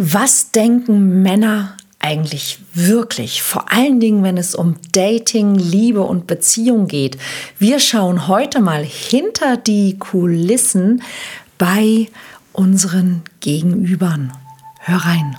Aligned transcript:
Was 0.00 0.52
denken 0.52 1.22
Männer 1.22 1.76
eigentlich 1.98 2.60
wirklich? 2.72 3.42
Vor 3.42 3.72
allen 3.72 3.98
Dingen, 3.98 4.22
wenn 4.22 4.36
es 4.36 4.54
um 4.54 4.76
Dating, 4.92 5.56
Liebe 5.56 6.02
und 6.02 6.28
Beziehung 6.28 6.86
geht. 6.86 7.18
Wir 7.58 7.80
schauen 7.80 8.28
heute 8.28 8.60
mal 8.60 8.84
hinter 8.84 9.56
die 9.56 9.98
Kulissen 9.98 11.02
bei 11.58 12.06
unseren 12.52 13.22
Gegenübern. 13.40 14.32
Hör 14.78 14.98
rein. 14.98 15.36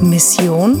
Mission 0.00 0.80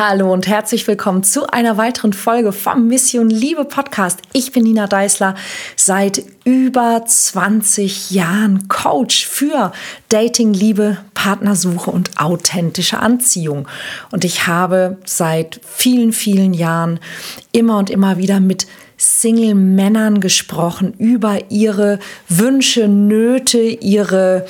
Hallo 0.00 0.32
und 0.32 0.46
herzlich 0.46 0.86
willkommen 0.86 1.24
zu 1.24 1.48
einer 1.48 1.76
weiteren 1.76 2.12
Folge 2.12 2.52
vom 2.52 2.86
Mission 2.86 3.30
Liebe 3.30 3.64
Podcast. 3.64 4.20
Ich 4.32 4.52
bin 4.52 4.62
Nina 4.62 4.86
Deißler, 4.86 5.34
seit 5.74 6.22
über 6.44 7.02
20 7.04 8.12
Jahren 8.12 8.68
Coach 8.68 9.26
für 9.26 9.72
Dating, 10.08 10.54
Liebe, 10.54 10.98
Partnersuche 11.14 11.90
und 11.90 12.12
authentische 12.20 13.00
Anziehung. 13.00 13.66
Und 14.12 14.24
ich 14.24 14.46
habe 14.46 14.98
seit 15.04 15.60
vielen, 15.66 16.12
vielen 16.12 16.54
Jahren 16.54 17.00
immer 17.50 17.76
und 17.76 17.90
immer 17.90 18.18
wieder 18.18 18.38
mit 18.38 18.68
Single-Männern 18.98 20.20
gesprochen 20.20 20.94
über 20.98 21.50
ihre 21.50 21.98
Wünsche, 22.28 22.86
Nöte, 22.86 23.58
ihre 23.58 24.46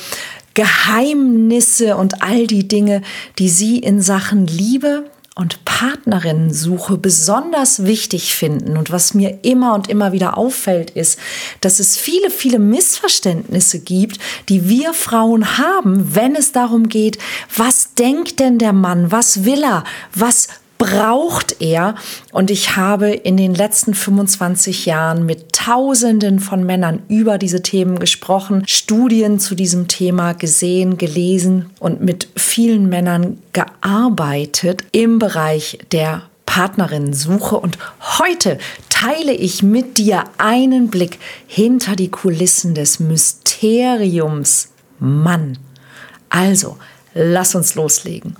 Geheimnisse 0.52 1.96
und 1.96 2.22
all 2.22 2.46
die 2.46 2.68
Dinge, 2.68 3.00
die 3.38 3.48
sie 3.48 3.78
in 3.78 4.02
Sachen 4.02 4.46
Liebe, 4.46 5.06
und 5.38 5.64
Partnerinnensuche 5.64 6.98
besonders 6.98 7.84
wichtig 7.84 8.34
finden. 8.34 8.76
Und 8.76 8.90
was 8.90 9.14
mir 9.14 9.38
immer 9.42 9.74
und 9.74 9.88
immer 9.88 10.10
wieder 10.10 10.36
auffällt, 10.36 10.90
ist, 10.90 11.16
dass 11.60 11.78
es 11.78 11.96
viele, 11.96 12.30
viele 12.30 12.58
Missverständnisse 12.58 13.78
gibt, 13.78 14.18
die 14.48 14.68
wir 14.68 14.94
Frauen 14.94 15.56
haben, 15.56 16.16
wenn 16.16 16.34
es 16.34 16.50
darum 16.50 16.88
geht, 16.88 17.18
was 17.56 17.94
denkt 17.94 18.40
denn 18.40 18.58
der 18.58 18.72
Mann, 18.72 19.12
was 19.12 19.44
will 19.44 19.62
er, 19.62 19.84
was 20.12 20.48
braucht 20.78 21.60
er? 21.60 21.96
Und 22.32 22.50
ich 22.50 22.76
habe 22.76 23.10
in 23.10 23.36
den 23.36 23.54
letzten 23.54 23.94
25 23.94 24.86
Jahren 24.86 25.26
mit 25.26 25.52
Tausenden 25.52 26.38
von 26.40 26.64
Männern 26.64 27.02
über 27.08 27.36
diese 27.36 27.62
Themen 27.62 27.98
gesprochen, 27.98 28.62
Studien 28.66 29.40
zu 29.40 29.54
diesem 29.54 29.88
Thema 29.88 30.32
gesehen, 30.32 30.96
gelesen 30.96 31.70
und 31.80 32.00
mit 32.00 32.28
vielen 32.36 32.88
Männern 32.88 33.38
gearbeitet 33.52 34.84
im 34.92 35.18
Bereich 35.18 35.78
der 35.92 36.22
Partnerinnensuche. 36.46 37.56
Und 37.58 37.78
heute 38.18 38.58
teile 38.88 39.32
ich 39.32 39.62
mit 39.62 39.98
dir 39.98 40.24
einen 40.38 40.88
Blick 40.88 41.18
hinter 41.46 41.94
die 41.94 42.10
Kulissen 42.10 42.74
des 42.74 43.00
Mysteriums 43.00 44.70
Mann. 44.98 45.58
Also, 46.30 46.78
lass 47.14 47.54
uns 47.54 47.74
loslegen. 47.74 48.36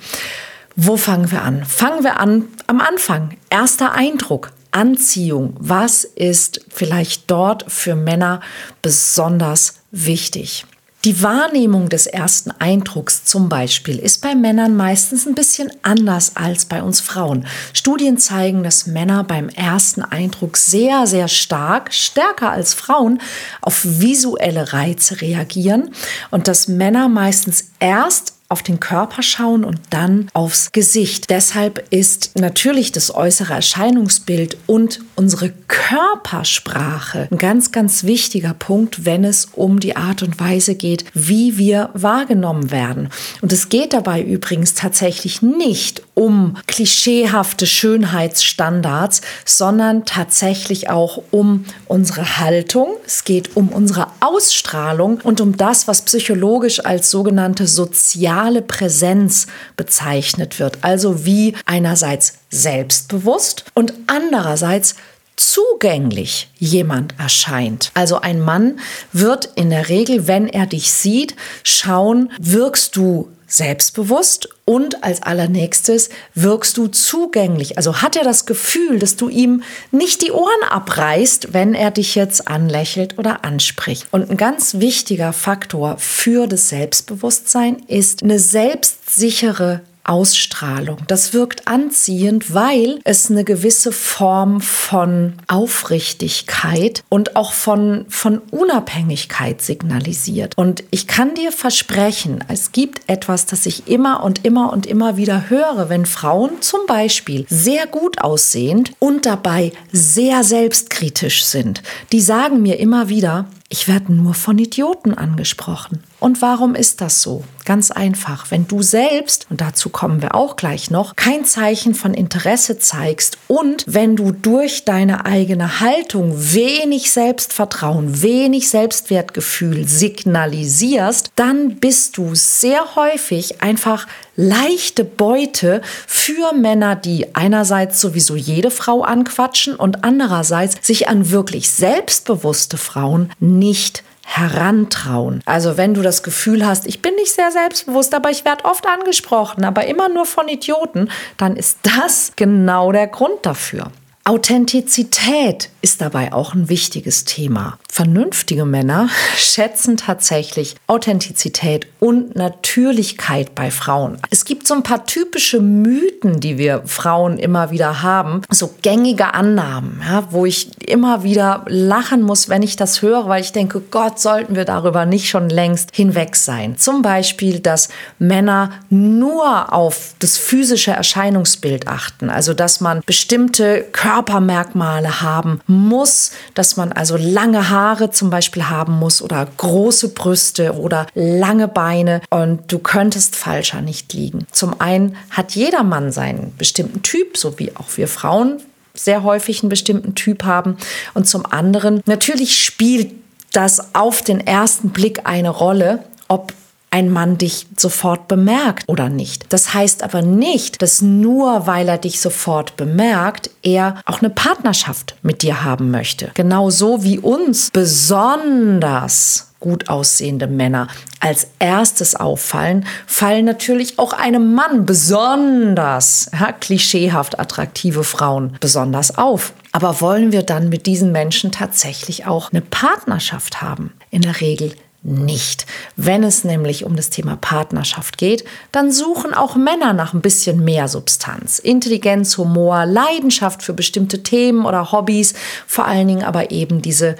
Wo 0.80 0.96
fangen 0.96 1.32
wir 1.32 1.42
an? 1.42 1.64
Fangen 1.64 2.04
wir 2.04 2.20
an 2.20 2.44
am 2.68 2.80
Anfang. 2.80 3.36
Erster 3.50 3.94
Eindruck. 3.94 4.52
Anziehung. 4.70 5.56
Was 5.58 6.04
ist 6.04 6.60
vielleicht 6.68 7.28
dort 7.28 7.64
für 7.66 7.96
Männer 7.96 8.40
besonders 8.80 9.74
wichtig? 9.90 10.66
Die 11.02 11.20
Wahrnehmung 11.20 11.88
des 11.88 12.06
ersten 12.06 12.52
Eindrucks 12.52 13.24
zum 13.24 13.48
Beispiel 13.48 13.98
ist 13.98 14.22
bei 14.22 14.36
Männern 14.36 14.76
meistens 14.76 15.26
ein 15.26 15.34
bisschen 15.34 15.72
anders 15.82 16.36
als 16.36 16.66
bei 16.66 16.80
uns 16.80 17.00
Frauen. 17.00 17.46
Studien 17.72 18.16
zeigen, 18.16 18.62
dass 18.62 18.86
Männer 18.86 19.24
beim 19.24 19.48
ersten 19.48 20.02
Eindruck 20.02 20.56
sehr, 20.56 21.08
sehr 21.08 21.26
stark, 21.26 21.92
stärker 21.92 22.52
als 22.52 22.74
Frauen, 22.74 23.20
auf 23.62 23.80
visuelle 23.84 24.72
Reize 24.72 25.20
reagieren 25.22 25.90
und 26.30 26.46
dass 26.46 26.68
Männer 26.68 27.08
meistens 27.08 27.72
erst 27.80 28.37
auf 28.50 28.62
den 28.62 28.80
Körper 28.80 29.22
schauen 29.22 29.62
und 29.62 29.78
dann 29.90 30.30
aufs 30.32 30.72
Gesicht. 30.72 31.28
Deshalb 31.28 31.84
ist 31.90 32.38
natürlich 32.38 32.92
das 32.92 33.14
äußere 33.14 33.52
Erscheinungsbild 33.52 34.56
und 34.66 35.00
unsere 35.16 35.52
Körpersprache 35.68 37.28
ein 37.30 37.36
ganz, 37.36 37.72
ganz 37.72 38.04
wichtiger 38.04 38.54
Punkt, 38.54 39.04
wenn 39.04 39.24
es 39.24 39.46
um 39.52 39.80
die 39.80 39.96
Art 39.96 40.22
und 40.22 40.40
Weise 40.40 40.76
geht, 40.76 41.04
wie 41.12 41.58
wir 41.58 41.90
wahrgenommen 41.92 42.70
werden. 42.70 43.10
Und 43.42 43.52
es 43.52 43.68
geht 43.68 43.92
dabei 43.92 44.22
übrigens 44.22 44.72
tatsächlich 44.72 45.42
nicht 45.42 46.02
um 46.18 46.56
klischeehafte 46.66 47.64
Schönheitsstandards, 47.64 49.20
sondern 49.44 50.04
tatsächlich 50.04 50.90
auch 50.90 51.22
um 51.30 51.64
unsere 51.86 52.38
Haltung. 52.38 52.88
Es 53.06 53.22
geht 53.22 53.56
um 53.56 53.68
unsere 53.68 54.08
Ausstrahlung 54.18 55.20
und 55.22 55.40
um 55.40 55.56
das, 55.56 55.86
was 55.86 56.02
psychologisch 56.02 56.84
als 56.84 57.12
sogenannte 57.12 57.68
soziale 57.68 58.62
Präsenz 58.62 59.46
bezeichnet 59.76 60.58
wird. 60.58 60.78
Also 60.82 61.24
wie 61.24 61.54
einerseits 61.66 62.34
selbstbewusst 62.50 63.64
und 63.74 63.92
andererseits 64.08 64.96
zugänglich 65.36 66.50
jemand 66.58 67.14
erscheint. 67.20 67.92
Also 67.94 68.20
ein 68.20 68.40
Mann 68.40 68.80
wird 69.12 69.50
in 69.54 69.70
der 69.70 69.88
Regel, 69.88 70.26
wenn 70.26 70.48
er 70.48 70.66
dich 70.66 70.90
sieht, 70.90 71.36
schauen, 71.62 72.32
wirkst 72.40 72.96
du 72.96 73.28
selbstbewusst 73.48 74.48
und 74.64 75.02
als 75.02 75.22
allernächstes 75.22 76.10
wirkst 76.34 76.76
du 76.76 76.86
zugänglich. 76.86 77.76
Also 77.78 78.02
hat 78.02 78.14
er 78.14 78.22
das 78.22 78.46
Gefühl, 78.46 78.98
dass 78.98 79.16
du 79.16 79.28
ihm 79.28 79.62
nicht 79.90 80.22
die 80.22 80.30
Ohren 80.30 80.62
abreißt, 80.68 81.54
wenn 81.54 81.74
er 81.74 81.90
dich 81.90 82.14
jetzt 82.14 82.46
anlächelt 82.46 83.18
oder 83.18 83.44
anspricht. 83.44 84.06
Und 84.12 84.30
ein 84.30 84.36
ganz 84.36 84.74
wichtiger 84.74 85.32
Faktor 85.32 85.96
für 85.98 86.46
das 86.46 86.68
Selbstbewusstsein 86.68 87.82
ist 87.88 88.22
eine 88.22 88.38
selbstsichere 88.38 89.80
Ausstrahlung. 90.08 90.98
Das 91.06 91.34
wirkt 91.34 91.68
anziehend, 91.68 92.54
weil 92.54 93.00
es 93.04 93.30
eine 93.30 93.44
gewisse 93.44 93.92
Form 93.92 94.60
von 94.60 95.34
Aufrichtigkeit 95.46 97.04
und 97.08 97.36
auch 97.36 97.52
von, 97.52 98.06
von 98.08 98.38
Unabhängigkeit 98.50 99.60
signalisiert. 99.60 100.54
Und 100.56 100.82
ich 100.90 101.06
kann 101.06 101.34
dir 101.34 101.52
versprechen, 101.52 102.42
es 102.48 102.72
gibt 102.72 103.02
etwas, 103.06 103.46
das 103.46 103.66
ich 103.66 103.86
immer 103.86 104.24
und 104.24 104.44
immer 104.44 104.72
und 104.72 104.86
immer 104.86 105.16
wieder 105.16 105.50
höre, 105.50 105.88
wenn 105.88 106.06
Frauen 106.06 106.60
zum 106.60 106.80
Beispiel 106.86 107.46
sehr 107.48 107.86
gut 107.86 108.20
aussehend 108.22 108.92
und 108.98 109.26
dabei 109.26 109.72
sehr 109.92 110.42
selbstkritisch 110.42 111.44
sind. 111.44 111.82
Die 112.12 112.20
sagen 112.20 112.62
mir 112.62 112.78
immer 112.78 113.08
wieder, 113.08 113.46
ich 113.70 113.86
werde 113.86 114.14
nur 114.14 114.32
von 114.32 114.58
Idioten 114.58 115.12
angesprochen. 115.12 116.02
Und 116.20 116.40
warum 116.40 116.74
ist 116.74 117.02
das 117.02 117.22
so? 117.22 117.44
Ganz 117.66 117.90
einfach, 117.90 118.50
wenn 118.50 118.66
du 118.66 118.82
selbst, 118.82 119.46
und 119.50 119.60
dazu 119.60 119.90
kommen 119.90 120.22
wir 120.22 120.34
auch 120.34 120.56
gleich 120.56 120.90
noch, 120.90 121.16
kein 121.16 121.44
Zeichen 121.44 121.94
von 121.94 122.14
Interesse 122.14 122.78
zeigst 122.78 123.36
und 123.46 123.84
wenn 123.86 124.16
du 124.16 124.32
durch 124.32 124.86
deine 124.86 125.26
eigene 125.26 125.80
Haltung 125.80 126.32
wenig 126.34 127.10
Selbstvertrauen, 127.10 128.22
wenig 128.22 128.70
Selbstwertgefühl 128.70 129.86
signalisierst, 129.86 131.30
dann 131.36 131.76
bist 131.76 132.16
du 132.16 132.34
sehr 132.34 132.96
häufig 132.96 133.60
einfach 133.60 134.06
leichte 134.34 135.04
Beute 135.04 135.82
für 136.06 136.54
Männer, 136.54 136.94
die 136.94 137.34
einerseits 137.34 138.00
sowieso 138.00 138.36
jede 138.36 138.70
Frau 138.70 139.02
anquatschen 139.02 139.74
und 139.74 140.04
andererseits 140.04 140.86
sich 140.86 141.08
an 141.08 141.30
wirklich 141.30 141.70
selbstbewusste 141.70 142.76
Frauen 142.76 143.30
nicht 143.58 144.02
herantrauen. 144.24 145.42
Also 145.46 145.76
wenn 145.76 145.94
du 145.94 146.02
das 146.02 146.22
Gefühl 146.22 146.66
hast, 146.66 146.86
ich 146.86 147.00
bin 147.00 147.14
nicht 147.14 147.32
sehr 147.32 147.50
selbstbewusst, 147.50 148.14
aber 148.14 148.30
ich 148.30 148.44
werde 148.44 148.66
oft 148.66 148.86
angesprochen, 148.86 149.64
aber 149.64 149.86
immer 149.86 150.08
nur 150.10 150.26
von 150.26 150.48
Idioten, 150.48 151.10
dann 151.38 151.56
ist 151.56 151.78
das 151.82 152.32
genau 152.36 152.92
der 152.92 153.06
Grund 153.06 153.38
dafür. 153.42 153.90
Authentizität 154.28 155.70
ist 155.80 156.02
dabei 156.02 156.34
auch 156.34 156.52
ein 156.52 156.68
wichtiges 156.68 157.24
Thema. 157.24 157.78
Vernünftige 157.90 158.66
Männer 158.66 159.08
schätzen 159.38 159.96
tatsächlich 159.96 160.76
Authentizität 160.86 161.86
und 161.98 162.36
Natürlichkeit 162.36 163.54
bei 163.54 163.70
Frauen. 163.70 164.18
Es 164.28 164.44
gibt 164.44 164.66
so 164.66 164.74
ein 164.74 164.82
paar 164.82 165.06
typische 165.06 165.60
Mythen, 165.60 166.40
die 166.40 166.58
wir 166.58 166.82
Frauen 166.84 167.38
immer 167.38 167.70
wieder 167.70 168.02
haben, 168.02 168.42
so 168.50 168.74
gängige 168.82 169.32
Annahmen, 169.32 170.02
ja, 170.06 170.28
wo 170.30 170.44
ich 170.44 170.70
immer 170.86 171.22
wieder 171.22 171.64
lachen 171.66 172.20
muss, 172.20 172.50
wenn 172.50 172.62
ich 172.62 172.76
das 172.76 173.00
höre, 173.00 173.28
weil 173.28 173.40
ich 173.40 173.52
denke, 173.52 173.80
Gott, 173.80 174.20
sollten 174.20 174.56
wir 174.56 174.66
darüber 174.66 175.06
nicht 175.06 175.30
schon 175.30 175.48
längst 175.48 175.96
hinweg 175.96 176.36
sein. 176.36 176.76
Zum 176.76 177.00
Beispiel, 177.00 177.60
dass 177.60 177.88
Männer 178.18 178.72
nur 178.90 179.72
auf 179.72 180.14
das 180.18 180.36
physische 180.36 180.90
Erscheinungsbild 180.90 181.88
achten, 181.88 182.28
also 182.28 182.52
dass 182.52 182.82
man 182.82 183.00
bestimmte 183.06 183.86
Körpermerkmale 184.18 185.20
haben 185.20 185.60
muss, 185.68 186.32
dass 186.54 186.76
man 186.76 186.90
also 186.90 187.16
lange 187.16 187.70
Haare 187.70 188.10
zum 188.10 188.30
Beispiel 188.30 188.68
haben 188.68 188.98
muss 188.98 189.22
oder 189.22 189.46
große 189.56 190.08
Brüste 190.08 190.72
oder 190.72 191.06
lange 191.14 191.68
Beine 191.68 192.20
und 192.28 192.72
du 192.72 192.80
könntest 192.80 193.36
falscher 193.36 193.80
nicht 193.80 194.12
liegen. 194.14 194.44
Zum 194.50 194.80
einen 194.80 195.16
hat 195.30 195.52
jeder 195.52 195.84
Mann 195.84 196.10
seinen 196.10 196.52
bestimmten 196.56 197.02
Typ, 197.02 197.36
so 197.36 197.60
wie 197.60 197.76
auch 197.76 197.96
wir 197.96 198.08
Frauen 198.08 198.60
sehr 198.94 199.22
häufig 199.22 199.62
einen 199.62 199.68
bestimmten 199.68 200.16
Typ 200.16 200.42
haben. 200.42 200.76
Und 201.14 201.28
zum 201.28 201.46
anderen, 201.46 202.02
natürlich 202.06 202.64
spielt 202.64 203.12
das 203.52 203.94
auf 203.94 204.22
den 204.22 204.44
ersten 204.44 204.88
Blick 204.88 205.20
eine 205.22 205.50
Rolle, 205.50 206.02
ob 206.26 206.52
ein 206.90 207.10
Mann 207.10 207.38
dich 207.38 207.66
sofort 207.76 208.28
bemerkt 208.28 208.84
oder 208.88 209.08
nicht. 209.08 209.52
Das 209.52 209.74
heißt 209.74 210.02
aber 210.02 210.22
nicht, 210.22 210.80
dass 210.82 211.02
nur 211.02 211.66
weil 211.66 211.88
er 211.88 211.98
dich 211.98 212.20
sofort 212.20 212.76
bemerkt, 212.76 213.50
er 213.62 214.00
auch 214.06 214.20
eine 214.20 214.30
Partnerschaft 214.30 215.16
mit 215.22 215.42
dir 215.42 215.64
haben 215.64 215.90
möchte. 215.90 216.30
Genauso 216.34 217.02
wie 217.02 217.18
uns 217.18 217.70
besonders 217.70 219.48
gut 219.60 219.88
aussehende 219.88 220.46
Männer 220.46 220.88
als 221.20 221.48
erstes 221.58 222.14
auffallen, 222.14 222.86
fallen 223.06 223.44
natürlich 223.44 223.98
auch 223.98 224.12
einem 224.12 224.54
Mann 224.54 224.86
besonders 224.86 226.30
ja, 226.32 226.52
klischeehaft 226.52 227.40
attraktive 227.40 228.04
Frauen 228.04 228.56
besonders 228.60 229.18
auf. 229.18 229.52
Aber 229.72 230.00
wollen 230.00 230.32
wir 230.32 230.44
dann 230.44 230.68
mit 230.68 230.86
diesen 230.86 231.12
Menschen 231.12 231.50
tatsächlich 231.50 232.26
auch 232.26 232.52
eine 232.52 232.60
Partnerschaft 232.60 233.60
haben? 233.60 233.92
In 234.10 234.22
der 234.22 234.40
Regel 234.40 234.74
nicht. 235.02 235.66
Wenn 235.96 236.24
es 236.24 236.44
nämlich 236.44 236.84
um 236.84 236.96
das 236.96 237.10
Thema 237.10 237.36
Partnerschaft 237.36 238.18
geht, 238.18 238.44
dann 238.72 238.90
suchen 238.90 239.32
auch 239.32 239.54
Männer 239.56 239.92
nach 239.92 240.12
ein 240.12 240.20
bisschen 240.20 240.64
mehr 240.64 240.88
Substanz. 240.88 241.58
Intelligenz, 241.58 242.36
Humor, 242.36 242.84
Leidenschaft 242.84 243.62
für 243.62 243.72
bestimmte 243.72 244.22
Themen 244.22 244.66
oder 244.66 244.90
Hobbys, 244.92 245.34
vor 245.66 245.86
allen 245.86 246.08
Dingen 246.08 246.24
aber 246.24 246.50
eben 246.50 246.82
diese 246.82 247.16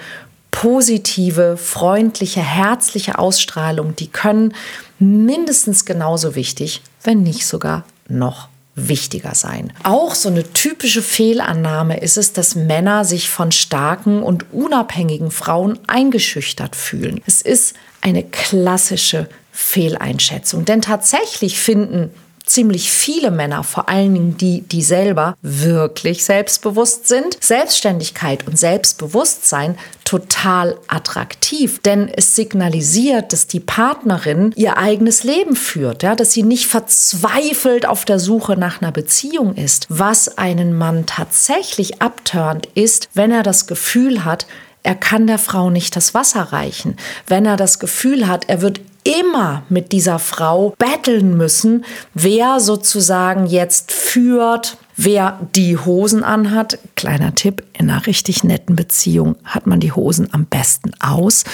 positive, 0.51 1.57
freundliche, 1.57 2.41
herzliche 2.41 3.17
Ausstrahlung, 3.17 3.95
die 3.95 4.07
können 4.07 4.53
mindestens 4.97 5.85
genauso 5.85 6.35
wichtig, 6.35 6.81
wenn 7.03 7.23
nicht 7.23 7.45
sogar 7.45 7.85
noch 8.07 8.49
wichtiger 8.87 9.35
sein. 9.35 9.73
Auch 9.83 10.15
so 10.15 10.29
eine 10.29 10.53
typische 10.53 11.01
Fehlannahme 11.01 11.99
ist 11.99 12.17
es, 12.17 12.33
dass 12.33 12.55
Männer 12.55 13.03
sich 13.03 13.29
von 13.29 13.51
starken 13.51 14.23
und 14.23 14.53
unabhängigen 14.53 15.31
Frauen 15.31 15.79
eingeschüchtert 15.87 16.75
fühlen. 16.75 17.21
Es 17.25 17.41
ist 17.41 17.75
eine 18.01 18.23
klassische 18.23 19.27
Fehleinschätzung, 19.51 20.65
denn 20.65 20.81
tatsächlich 20.81 21.59
finden 21.59 22.11
ziemlich 22.49 22.91
viele 22.91 23.31
Männer, 23.31 23.63
vor 23.63 23.89
allen 23.89 24.13
Dingen 24.13 24.37
die, 24.37 24.61
die 24.61 24.81
selber 24.81 25.35
wirklich 25.41 26.25
selbstbewusst 26.25 27.07
sind, 27.07 27.37
Selbstständigkeit 27.41 28.47
und 28.47 28.57
Selbstbewusstsein 28.57 29.77
total 30.03 30.75
attraktiv, 30.87 31.79
denn 31.83 32.09
es 32.09 32.35
signalisiert, 32.35 33.31
dass 33.31 33.45
die 33.45 33.59
Partnerin 33.59 34.53
ihr 34.55 34.77
eigenes 34.77 35.23
Leben 35.23 35.55
führt, 35.55 36.01
ja, 36.01 36.15
dass 36.15 36.31
sie 36.31 36.41
nicht 36.41 36.65
verzweifelt 36.65 37.85
auf 37.85 38.05
der 38.05 38.17
Suche 38.17 38.57
nach 38.57 38.81
einer 38.81 38.91
Beziehung 38.91 39.53
ist. 39.53 39.85
Was 39.89 40.39
einen 40.39 40.75
Mann 40.75 41.05
tatsächlich 41.05 42.01
abturnt, 42.01 42.67
ist, 42.73 43.09
wenn 43.13 43.31
er 43.31 43.43
das 43.43 43.67
Gefühl 43.67 44.25
hat, 44.25 44.47
er 44.81 44.95
kann 44.95 45.27
der 45.27 45.37
Frau 45.37 45.69
nicht 45.69 45.95
das 45.95 46.13
Wasser 46.13 46.41
reichen. 46.41 46.95
Wenn 47.27 47.45
er 47.45 47.57
das 47.57 47.79
Gefühl 47.79 48.27
hat, 48.27 48.45
er 48.47 48.61
wird 48.61 48.79
immer 49.09 49.63
mit 49.69 49.91
dieser 49.91 50.19
Frau 50.19 50.73
betteln 50.77 51.35
müssen, 51.35 51.85
wer 52.13 52.59
sozusagen 52.59 53.45
jetzt 53.47 53.91
führt, 53.91 54.77
wer 55.03 55.39
die 55.55 55.77
Hosen 55.77 56.23
anhat. 56.23 56.77
Kleiner 56.95 57.33
Tipp, 57.33 57.63
in 57.73 57.89
einer 57.89 58.05
richtig 58.05 58.43
netten 58.43 58.75
Beziehung 58.75 59.35
hat 59.45 59.65
man 59.65 59.79
die 59.79 59.93
Hosen 59.93 60.27
am 60.33 60.45
besten 60.45 60.91
aus. 60.99 61.45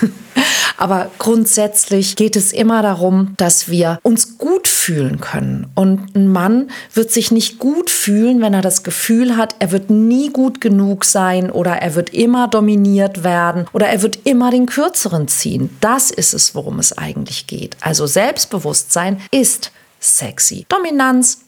Aber 0.78 1.10
grundsätzlich 1.18 2.16
geht 2.16 2.36
es 2.36 2.52
immer 2.52 2.80
darum, 2.80 3.34
dass 3.36 3.68
wir 3.68 3.98
uns 4.02 4.38
gut 4.38 4.66
fühlen 4.66 5.20
können. 5.20 5.66
Und 5.74 6.16
ein 6.16 6.28
Mann 6.28 6.70
wird 6.94 7.10
sich 7.10 7.30
nicht 7.30 7.58
gut 7.58 7.90
fühlen, 7.90 8.40
wenn 8.40 8.54
er 8.54 8.62
das 8.62 8.82
Gefühl 8.82 9.36
hat, 9.36 9.56
er 9.58 9.72
wird 9.72 9.90
nie 9.90 10.30
gut 10.30 10.62
genug 10.62 11.04
sein 11.04 11.50
oder 11.50 11.72
er 11.72 11.94
wird 11.96 12.14
immer 12.14 12.48
dominiert 12.48 13.24
werden 13.24 13.66
oder 13.74 13.88
er 13.88 14.00
wird 14.00 14.20
immer 14.24 14.50
den 14.50 14.64
Kürzeren 14.64 15.28
ziehen. 15.28 15.76
Das 15.82 16.10
ist 16.10 16.32
es, 16.32 16.54
worum 16.54 16.78
es 16.78 16.96
eigentlich 16.96 17.46
geht. 17.46 17.76
Also 17.82 18.06
Selbstbewusstsein 18.06 19.20
ist 19.30 19.72
sexy. 20.00 20.64
Dominanz, 20.70 21.40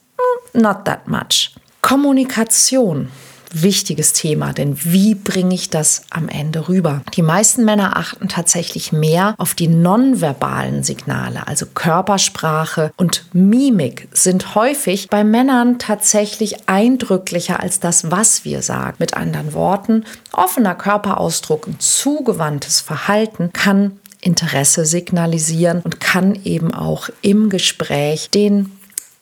not 0.55 0.85
that 0.85 1.09
much. 1.09 1.55
Kommunikation 1.81 3.09
wichtiges 3.55 4.13
Thema, 4.13 4.53
denn 4.53 4.77
wie 4.85 5.15
bringe 5.15 5.55
ich 5.55 5.71
das 5.71 6.03
am 6.11 6.29
Ende 6.29 6.69
rüber? 6.69 7.03
Die 7.15 7.23
meisten 7.23 7.65
Männer 7.65 7.97
achten 7.97 8.29
tatsächlich 8.29 8.93
mehr 8.93 9.35
auf 9.39 9.55
die 9.55 9.69
nonverbalen 9.69 10.83
Signale, 10.83 11.47
also 11.47 11.67
Körpersprache 11.67 12.93
und 12.97 13.25
Mimik 13.33 14.09
sind 14.13 14.55
häufig 14.55 15.09
bei 15.09 15.25
Männern 15.25 15.79
tatsächlich 15.79 16.69
eindrücklicher 16.69 17.61
als 17.61 17.81
das, 17.81 18.11
was 18.11 18.45
wir 18.45 18.63
sagen. 18.63 18.97
Mit 18.99 19.15
anderen 19.15 19.53
Worten, 19.53 20.05
offener 20.33 20.75
Körperausdruck 20.75 21.67
und 21.67 21.83
zugewandtes 21.83 22.81
Verhalten 22.81 23.51
kann 23.53 23.99
Interesse 24.21 24.85
signalisieren 24.85 25.81
und 25.83 26.01
kann 26.01 26.39
eben 26.45 26.73
auch 26.73 27.09
im 27.23 27.51
Gespräch 27.51 28.31
den 28.31 28.71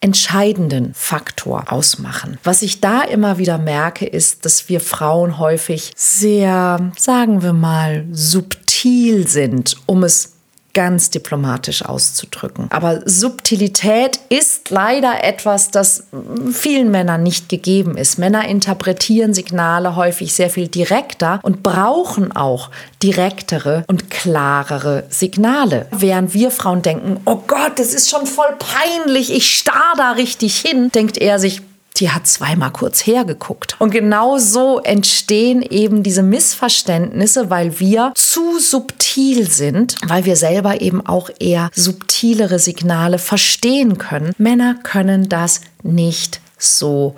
entscheidenden 0.00 0.94
Faktor 0.94 1.70
ausmachen. 1.70 2.38
Was 2.43 2.62
ich 2.62 2.81
da 2.81 3.02
immer 3.02 3.37
wieder 3.37 3.58
merke, 3.58 4.06
ist, 4.06 4.47
dass 4.47 4.69
wir 4.69 4.81
Frauen 4.81 5.38
häufig 5.38 5.93
sehr, 5.94 6.93
sagen 6.97 7.43
wir 7.43 7.52
mal, 7.52 8.06
subtil 8.11 9.29
sind, 9.29 9.76
um 9.87 10.02
es 10.02 10.40
ganz 10.72 11.11
diplomatisch 11.11 11.84
auszudrücken. 11.84 12.67
Aber 12.70 13.00
Subtilität 13.05 14.20
ist 14.28 14.70
leider 14.70 15.25
etwas, 15.25 15.70
das 15.70 16.05
vielen 16.52 16.90
Männern 16.90 17.22
nicht 17.22 17.49
gegeben 17.49 17.96
ist. 17.96 18.19
Männer 18.19 18.46
interpretieren 18.49 19.34
Signale 19.34 19.96
häufig 19.96 20.34
sehr 20.34 20.50
viel 20.50 20.69
direkter 20.69 21.40
und 21.43 21.62
brauchen 21.62 22.32
auch 22.32 22.70
direktere 23.02 23.84
und 23.87 24.11
klarere 24.11 25.05
Signale. 25.08 25.87
Während 25.90 26.34
wir 26.34 26.50
Frauen 26.50 26.82
denken, 26.82 27.20
oh 27.25 27.43
Gott, 27.46 27.78
das 27.78 27.94
ist 27.94 28.11
schon 28.11 28.26
voll 28.26 28.55
peinlich, 28.58 29.34
ich 29.34 29.55
starr 29.55 29.94
da 29.96 30.12
richtig 30.12 30.58
hin, 30.58 30.90
denkt 30.93 31.19
er 31.19 31.38
sich, 31.38 31.62
die 31.97 32.11
hat 32.11 32.27
zweimal 32.27 32.70
kurz 32.70 33.06
hergeguckt. 33.06 33.77
Und 33.79 33.91
genau 33.91 34.39
so 34.39 34.81
entstehen 34.81 35.63
eben 35.63 36.03
diese 36.03 36.23
Missverständnisse, 36.23 37.51
weil 37.51 37.79
wir 37.81 38.13
zu 38.15 38.59
subtil 38.59 39.51
sind, 39.51 39.97
weil 40.06 40.25
wir 40.25 40.37
selber 40.37 40.81
eben 40.81 41.05
auch 41.06 41.31
eher 41.39 41.70
subtilere 41.75 42.59
Signale 42.59 43.19
verstehen 43.19 43.99
können. 43.99 44.32
Männer 44.39 44.77
können 44.82 45.29
das 45.29 45.61
nicht 45.82 46.41
so 46.59 47.17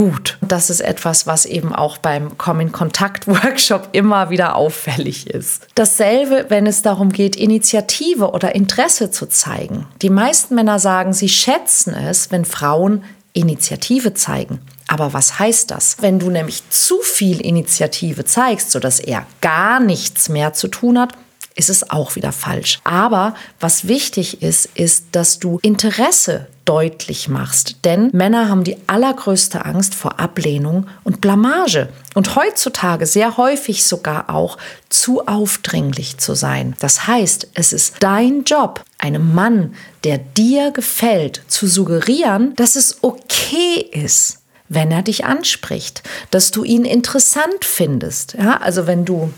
gut. 0.00 0.38
Das 0.40 0.70
ist 0.70 0.80
etwas, 0.80 1.26
was 1.26 1.44
eben 1.44 1.74
auch 1.74 1.98
beim 1.98 2.38
Komm-in-Kontakt-Workshop 2.38 3.90
immer 3.92 4.30
wieder 4.30 4.56
auffällig 4.56 5.28
ist. 5.28 5.66
Dasselbe, 5.74 6.46
wenn 6.48 6.66
es 6.66 6.80
darum 6.82 7.10
geht, 7.10 7.36
Initiative 7.36 8.30
oder 8.30 8.54
Interesse 8.54 9.10
zu 9.10 9.26
zeigen. 9.26 9.86
Die 10.00 10.08
meisten 10.08 10.54
Männer 10.54 10.78
sagen, 10.78 11.12
sie 11.12 11.28
schätzen 11.28 11.94
es, 11.94 12.30
wenn 12.30 12.46
Frauen 12.46 13.04
Initiative 13.32 14.14
zeigen. 14.14 14.60
Aber 14.88 15.12
was 15.12 15.38
heißt 15.38 15.70
das? 15.70 15.96
Wenn 16.00 16.18
du 16.18 16.30
nämlich 16.30 16.68
zu 16.70 17.00
viel 17.02 17.40
Initiative 17.40 18.24
zeigst, 18.24 18.70
sodass 18.70 18.98
er 18.98 19.26
gar 19.40 19.80
nichts 19.80 20.28
mehr 20.28 20.52
zu 20.52 20.68
tun 20.68 20.98
hat, 20.98 21.12
ist 21.54 21.70
es 21.70 21.90
auch 21.90 22.16
wieder 22.16 22.32
falsch. 22.32 22.80
Aber 22.84 23.34
was 23.58 23.86
wichtig 23.86 24.42
ist, 24.42 24.66
ist, 24.74 25.06
dass 25.12 25.38
du 25.38 25.58
Interesse 25.62 26.48
deutlich 26.70 27.28
machst. 27.28 27.84
Denn 27.84 28.10
Männer 28.12 28.48
haben 28.48 28.62
die 28.62 28.76
allergrößte 28.86 29.64
Angst 29.64 29.92
vor 29.92 30.20
Ablehnung 30.20 30.86
und 31.02 31.20
Blamage. 31.20 31.88
Und 32.14 32.36
heutzutage 32.36 33.06
sehr 33.06 33.36
häufig 33.36 33.82
sogar 33.82 34.30
auch 34.30 34.56
zu 34.88 35.26
aufdringlich 35.26 36.18
zu 36.18 36.34
sein. 36.34 36.76
Das 36.78 37.08
heißt, 37.08 37.48
es 37.54 37.72
ist 37.72 37.96
dein 37.98 38.44
Job, 38.44 38.84
einem 38.98 39.34
Mann, 39.34 39.74
der 40.04 40.18
dir 40.18 40.70
gefällt, 40.70 41.42
zu 41.48 41.66
suggerieren, 41.66 42.54
dass 42.54 42.76
es 42.76 42.98
okay 43.02 43.84
ist, 43.90 44.38
wenn 44.68 44.92
er 44.92 45.02
dich 45.02 45.24
anspricht, 45.24 46.04
dass 46.30 46.52
du 46.52 46.62
ihn 46.62 46.84
interessant 46.84 47.64
findest. 47.64 48.34
Ja, 48.34 48.58
also 48.58 48.86
wenn 48.86 49.04
du 49.04 49.32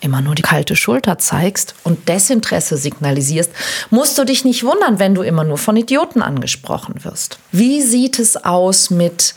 immer 0.00 0.20
nur 0.20 0.34
die 0.34 0.42
kalte 0.42 0.76
Schulter 0.76 1.18
zeigst 1.18 1.74
und 1.84 2.08
Desinteresse 2.08 2.76
signalisierst, 2.76 3.50
musst 3.90 4.18
du 4.18 4.24
dich 4.24 4.44
nicht 4.44 4.64
wundern, 4.64 4.98
wenn 4.98 5.14
du 5.14 5.22
immer 5.22 5.44
nur 5.44 5.58
von 5.58 5.76
Idioten 5.76 6.22
angesprochen 6.22 7.04
wirst. 7.04 7.38
Wie 7.52 7.82
sieht 7.82 8.18
es 8.18 8.36
aus 8.44 8.90
mit 8.90 9.34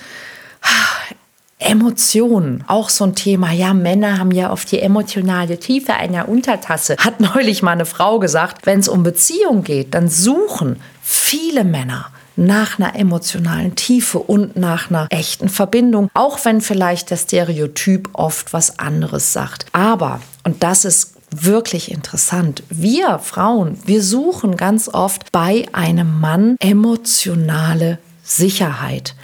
Emotionen, 1.62 2.64
auch 2.66 2.90
so 2.90 3.06
ein 3.06 3.14
Thema. 3.14 3.52
Ja, 3.52 3.76
Männer 3.76 4.18
haben 4.18 4.32
ja 4.32 4.52
oft 4.52 4.72
die 4.72 4.80
emotionale 4.80 5.60
Tiefe 5.60 5.94
einer 5.94 6.28
Untertasse. 6.28 6.96
Hat 6.98 7.20
neulich 7.36 7.62
mal 7.62 7.74
eine 7.74 7.86
Frau 7.86 8.18
gesagt, 8.18 8.66
wenn 8.66 8.80
es 8.80 8.88
um 8.88 9.04
Beziehung 9.04 9.64
geht, 9.64 9.94
dann 9.94 10.10
suchen 10.10 10.82
viele 11.04 11.64
Männer 11.64 12.08
nach 12.42 12.80
einer 12.80 12.96
emotionalen 12.96 13.76
Tiefe 13.76 14.20
und 14.20 14.56
nach 14.56 14.90
einer 14.90 15.08
echten 15.10 15.48
Verbindung, 15.48 16.10
auch 16.14 16.44
wenn 16.44 16.60
vielleicht 16.62 17.10
der 17.10 17.18
Stereotyp 17.18 18.10
oft 18.14 18.52
was 18.54 18.80
anderes 18.80 19.32
sagt. 19.32 19.66
Aber, 19.72 20.22
und 20.44 20.64
das 20.64 20.84
ist 20.86 21.14
wirklich 21.30 21.92
interessant. 21.92 22.64
Wir 22.70 23.20
Frauen, 23.20 23.78
wir 23.86 24.04
suchen 24.04 24.58
ganz 24.58 24.90
oft 24.90 25.32
bei 25.32 25.66
einem 25.72 26.20
Mann 26.20 26.58
emotionale 26.60 28.00
Sicherheit. 28.24 29.16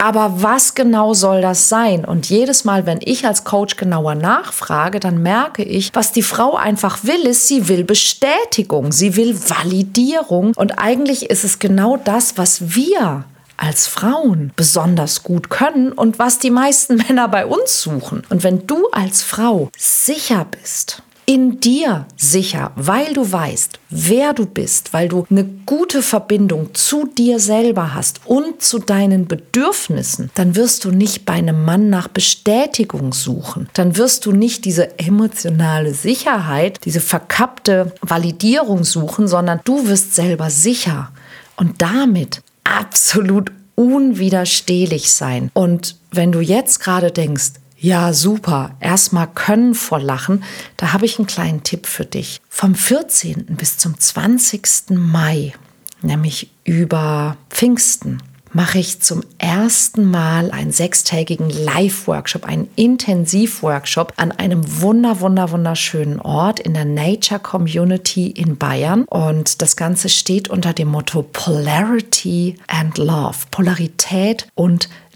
Aber 0.00 0.42
was 0.42 0.76
genau 0.76 1.12
soll 1.12 1.42
das 1.42 1.68
sein? 1.68 2.04
Und 2.04 2.30
jedes 2.30 2.64
Mal, 2.64 2.86
wenn 2.86 3.00
ich 3.02 3.26
als 3.26 3.42
Coach 3.42 3.76
genauer 3.76 4.14
nachfrage, 4.14 5.00
dann 5.00 5.20
merke 5.20 5.64
ich, 5.64 5.90
was 5.92 6.12
die 6.12 6.22
Frau 6.22 6.54
einfach 6.54 7.02
will, 7.02 7.26
ist, 7.26 7.48
sie 7.48 7.66
will 7.68 7.82
Bestätigung, 7.82 8.92
sie 8.92 9.16
will 9.16 9.36
Validierung. 9.36 10.52
Und 10.54 10.78
eigentlich 10.78 11.30
ist 11.30 11.42
es 11.42 11.58
genau 11.58 11.96
das, 11.96 12.38
was 12.38 12.76
wir 12.76 13.24
als 13.56 13.88
Frauen 13.88 14.52
besonders 14.54 15.24
gut 15.24 15.50
können 15.50 15.90
und 15.90 16.20
was 16.20 16.38
die 16.38 16.52
meisten 16.52 16.96
Männer 17.08 17.26
bei 17.26 17.44
uns 17.44 17.82
suchen. 17.82 18.22
Und 18.28 18.44
wenn 18.44 18.68
du 18.68 18.88
als 18.92 19.22
Frau 19.22 19.68
sicher 19.76 20.46
bist, 20.48 21.02
in 21.28 21.60
dir 21.60 22.06
sicher, 22.16 22.72
weil 22.74 23.12
du 23.12 23.30
weißt, 23.30 23.78
wer 23.90 24.32
du 24.32 24.46
bist, 24.46 24.94
weil 24.94 25.10
du 25.10 25.26
eine 25.28 25.44
gute 25.44 26.00
Verbindung 26.00 26.74
zu 26.74 27.06
dir 27.06 27.38
selber 27.38 27.92
hast 27.94 28.22
und 28.24 28.62
zu 28.62 28.78
deinen 28.78 29.28
Bedürfnissen, 29.28 30.30
dann 30.34 30.56
wirst 30.56 30.86
du 30.86 30.90
nicht 30.90 31.26
bei 31.26 31.34
einem 31.34 31.66
Mann 31.66 31.90
nach 31.90 32.08
Bestätigung 32.08 33.12
suchen. 33.12 33.68
Dann 33.74 33.98
wirst 33.98 34.24
du 34.24 34.32
nicht 34.32 34.64
diese 34.64 34.98
emotionale 34.98 35.92
Sicherheit, 35.92 36.80
diese 36.86 37.00
verkappte 37.00 37.92
Validierung 38.00 38.84
suchen, 38.84 39.28
sondern 39.28 39.60
du 39.64 39.86
wirst 39.86 40.14
selber 40.14 40.48
sicher 40.48 41.12
und 41.56 41.82
damit 41.82 42.40
absolut 42.64 43.52
unwiderstehlich 43.74 45.12
sein. 45.12 45.50
Und 45.52 45.96
wenn 46.10 46.32
du 46.32 46.40
jetzt 46.40 46.80
gerade 46.80 47.10
denkst, 47.10 47.52
ja, 47.80 48.12
super. 48.12 48.76
Erstmal 48.80 49.28
können 49.28 49.74
vor 49.74 50.00
Lachen. 50.00 50.42
Da 50.76 50.92
habe 50.92 51.06
ich 51.06 51.18
einen 51.18 51.28
kleinen 51.28 51.62
Tipp 51.62 51.86
für 51.86 52.04
dich. 52.04 52.40
Vom 52.48 52.74
14. 52.74 53.46
bis 53.56 53.78
zum 53.78 53.98
20. 53.98 54.90
Mai, 54.90 55.52
nämlich 56.02 56.50
über 56.64 57.36
Pfingsten, 57.50 58.20
mache 58.52 58.78
ich 58.78 59.00
zum 59.00 59.22
ersten 59.38 60.10
Mal 60.10 60.50
einen 60.50 60.72
sechstägigen 60.72 61.50
Live-Workshop, 61.50 62.44
einen 62.44 62.68
Intensiv-Workshop 62.76 64.14
an 64.16 64.32
einem 64.32 64.80
wunder, 64.80 65.20
wunder, 65.20 65.50
wunderschönen 65.50 66.20
Ort 66.20 66.58
in 66.58 66.74
der 66.74 66.84
Nature 66.84 67.40
Community 67.40 68.28
in 68.28 68.56
Bayern. 68.56 69.04
Und 69.04 69.62
das 69.62 69.76
Ganze 69.76 70.08
steht 70.08 70.48
unter 70.48 70.72
dem 70.72 70.88
Motto 70.88 71.22
Polarity 71.22 72.56
and 72.66 72.98
Love. 72.98 73.36
Polarität 73.50 74.48
und 74.54 74.88
Liebe. 74.88 75.07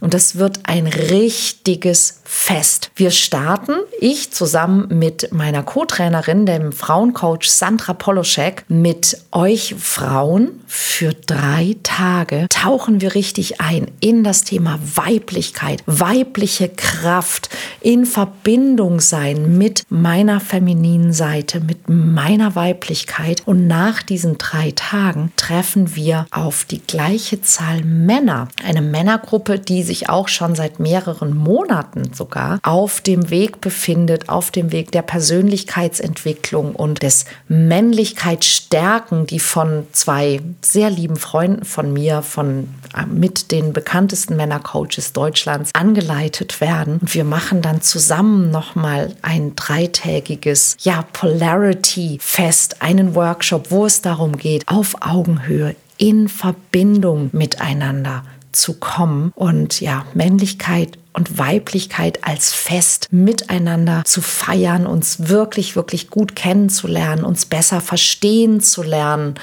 Und 0.00 0.14
das 0.14 0.36
wird 0.36 0.60
ein 0.64 0.86
richtiges 0.86 2.19
Fest. 2.32 2.90
Wir 2.94 3.10
starten, 3.10 3.74
ich 4.00 4.32
zusammen 4.32 4.86
mit 4.88 5.32
meiner 5.32 5.62
Co-Trainerin, 5.62 6.46
dem 6.46 6.72
Frauencoach 6.72 7.50
Sandra 7.50 7.92
Poloschek, 7.92 8.64
mit 8.68 9.18
euch 9.32 9.74
Frauen 9.78 10.62
für 10.66 11.12
drei 11.12 11.76
Tage 11.82 12.46
tauchen 12.48 13.00
wir 13.00 13.14
richtig 13.14 13.60
ein 13.60 13.90
in 14.00 14.24
das 14.24 14.44
Thema 14.44 14.78
Weiblichkeit, 14.94 15.82
weibliche 15.86 16.68
Kraft, 16.68 17.50
in 17.80 18.06
Verbindung 18.06 19.00
sein 19.00 19.58
mit 19.58 19.82
meiner 19.88 20.40
femininen 20.40 21.12
Seite, 21.12 21.60
mit 21.60 21.88
meiner 21.88 22.54
Weiblichkeit. 22.54 23.42
Und 23.44 23.66
nach 23.66 24.02
diesen 24.02 24.38
drei 24.38 24.70
Tagen 24.70 25.32
treffen 25.36 25.96
wir 25.96 26.26
auf 26.30 26.64
die 26.64 26.80
gleiche 26.80 27.42
Zahl 27.42 27.82
Männer, 27.82 28.48
eine 28.64 28.82
Männer 28.82 29.00
Männergruppe, 29.10 29.58
die 29.58 29.82
sich 29.82 30.08
auch 30.08 30.28
schon 30.28 30.54
seit 30.54 30.78
mehreren 30.78 31.36
Monaten 31.36 32.12
sogar 32.20 32.60
auf 32.62 33.00
dem 33.00 33.30
Weg 33.30 33.62
befindet, 33.62 34.28
auf 34.28 34.50
dem 34.50 34.72
Weg 34.72 34.92
der 34.92 35.00
Persönlichkeitsentwicklung 35.00 36.74
und 36.74 37.02
des 37.02 37.24
Männlichkeitsstärken, 37.48 39.26
die 39.26 39.40
von 39.40 39.86
zwei 39.92 40.40
sehr 40.60 40.90
lieben 40.90 41.16
Freunden 41.16 41.64
von 41.64 41.92
mir, 41.94 42.20
von 42.20 42.68
äh, 42.94 43.06
mit 43.06 43.50
den 43.52 43.72
bekanntesten 43.72 44.36
Männercoaches 44.36 45.14
Deutschlands 45.14 45.70
angeleitet 45.72 46.60
werden. 46.60 46.98
Und 47.00 47.14
wir 47.14 47.24
machen 47.24 47.62
dann 47.62 47.80
zusammen 47.80 48.50
nochmal 48.50 49.14
ein 49.22 49.56
dreitägiges, 49.56 50.76
ja, 50.80 51.06
Polarity-Fest, 51.14 52.82
einen 52.82 53.14
Workshop, 53.14 53.70
wo 53.70 53.86
es 53.86 54.02
darum 54.02 54.36
geht, 54.36 54.68
auf 54.68 54.96
Augenhöhe 55.00 55.74
in 55.96 56.28
Verbindung 56.28 57.30
miteinander 57.32 58.24
zu 58.52 58.74
kommen 58.74 59.32
und 59.34 59.80
ja, 59.80 60.06
Männlichkeit 60.14 60.98
und 61.12 61.38
Weiblichkeit 61.38 62.24
als 62.24 62.52
Fest 62.52 63.08
miteinander 63.10 64.02
zu 64.04 64.22
feiern, 64.22 64.86
uns 64.86 65.28
wirklich, 65.28 65.76
wirklich 65.76 66.08
gut 66.08 66.36
kennenzulernen, 66.36 67.24
uns 67.24 67.46
besser 67.46 67.80
verstehen 67.80 68.60
zu 68.60 68.82
lernen 68.82 69.34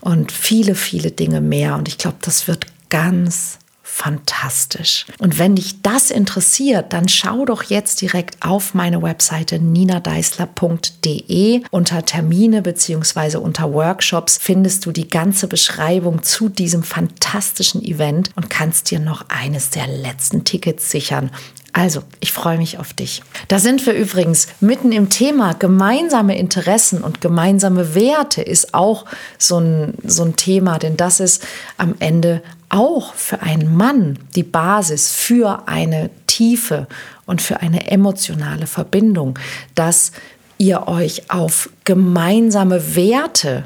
und 0.00 0.32
viele, 0.32 0.74
viele 0.74 1.10
Dinge 1.10 1.40
mehr. 1.40 1.76
Und 1.76 1.88
ich 1.88 1.98
glaube, 1.98 2.18
das 2.22 2.48
wird 2.48 2.66
ganz, 2.90 3.58
fantastisch. 4.02 5.06
Und 5.18 5.38
wenn 5.38 5.54
dich 5.54 5.80
das 5.82 6.10
interessiert, 6.10 6.92
dann 6.92 7.08
schau 7.08 7.44
doch 7.44 7.62
jetzt 7.62 8.00
direkt 8.00 8.38
auf 8.40 8.74
meine 8.74 9.00
Webseite 9.00 9.60
ninadeisler.de. 9.60 11.62
Unter 11.70 12.04
Termine 12.04 12.62
bzw. 12.62 13.36
unter 13.36 13.72
Workshops 13.72 14.40
findest 14.42 14.86
du 14.86 14.92
die 14.92 15.06
ganze 15.06 15.46
Beschreibung 15.46 16.24
zu 16.24 16.48
diesem 16.48 16.82
fantastischen 16.82 17.84
Event 17.84 18.30
und 18.34 18.50
kannst 18.50 18.90
dir 18.90 18.98
noch 18.98 19.26
eines 19.28 19.70
der 19.70 19.86
letzten 19.86 20.42
Tickets 20.42 20.90
sichern. 20.90 21.30
Also, 21.74 22.02
ich 22.20 22.32
freue 22.32 22.58
mich 22.58 22.78
auf 22.78 22.92
dich. 22.92 23.22
Da 23.48 23.58
sind 23.58 23.86
wir 23.86 23.94
übrigens 23.94 24.46
mitten 24.60 24.92
im 24.92 25.08
Thema 25.08 25.54
gemeinsame 25.54 26.36
Interessen 26.36 27.02
und 27.02 27.22
gemeinsame 27.22 27.94
Werte 27.94 28.42
ist 28.42 28.74
auch 28.74 29.06
so 29.38 29.58
ein, 29.58 29.94
so 30.04 30.22
ein 30.24 30.36
Thema, 30.36 30.78
denn 30.78 30.98
das 30.98 31.18
ist 31.18 31.42
am 31.78 31.94
Ende 31.98 32.42
auch 32.68 33.14
für 33.14 33.40
einen 33.40 33.74
Mann 33.74 34.18
die 34.34 34.42
Basis 34.42 35.10
für 35.12 35.66
eine 35.66 36.10
tiefe 36.26 36.88
und 37.24 37.40
für 37.40 37.60
eine 37.60 37.90
emotionale 37.90 38.66
Verbindung, 38.66 39.38
dass 39.74 40.12
ihr 40.58 40.88
euch 40.88 41.30
auf 41.30 41.70
gemeinsame 41.84 42.94
Werte 42.94 43.64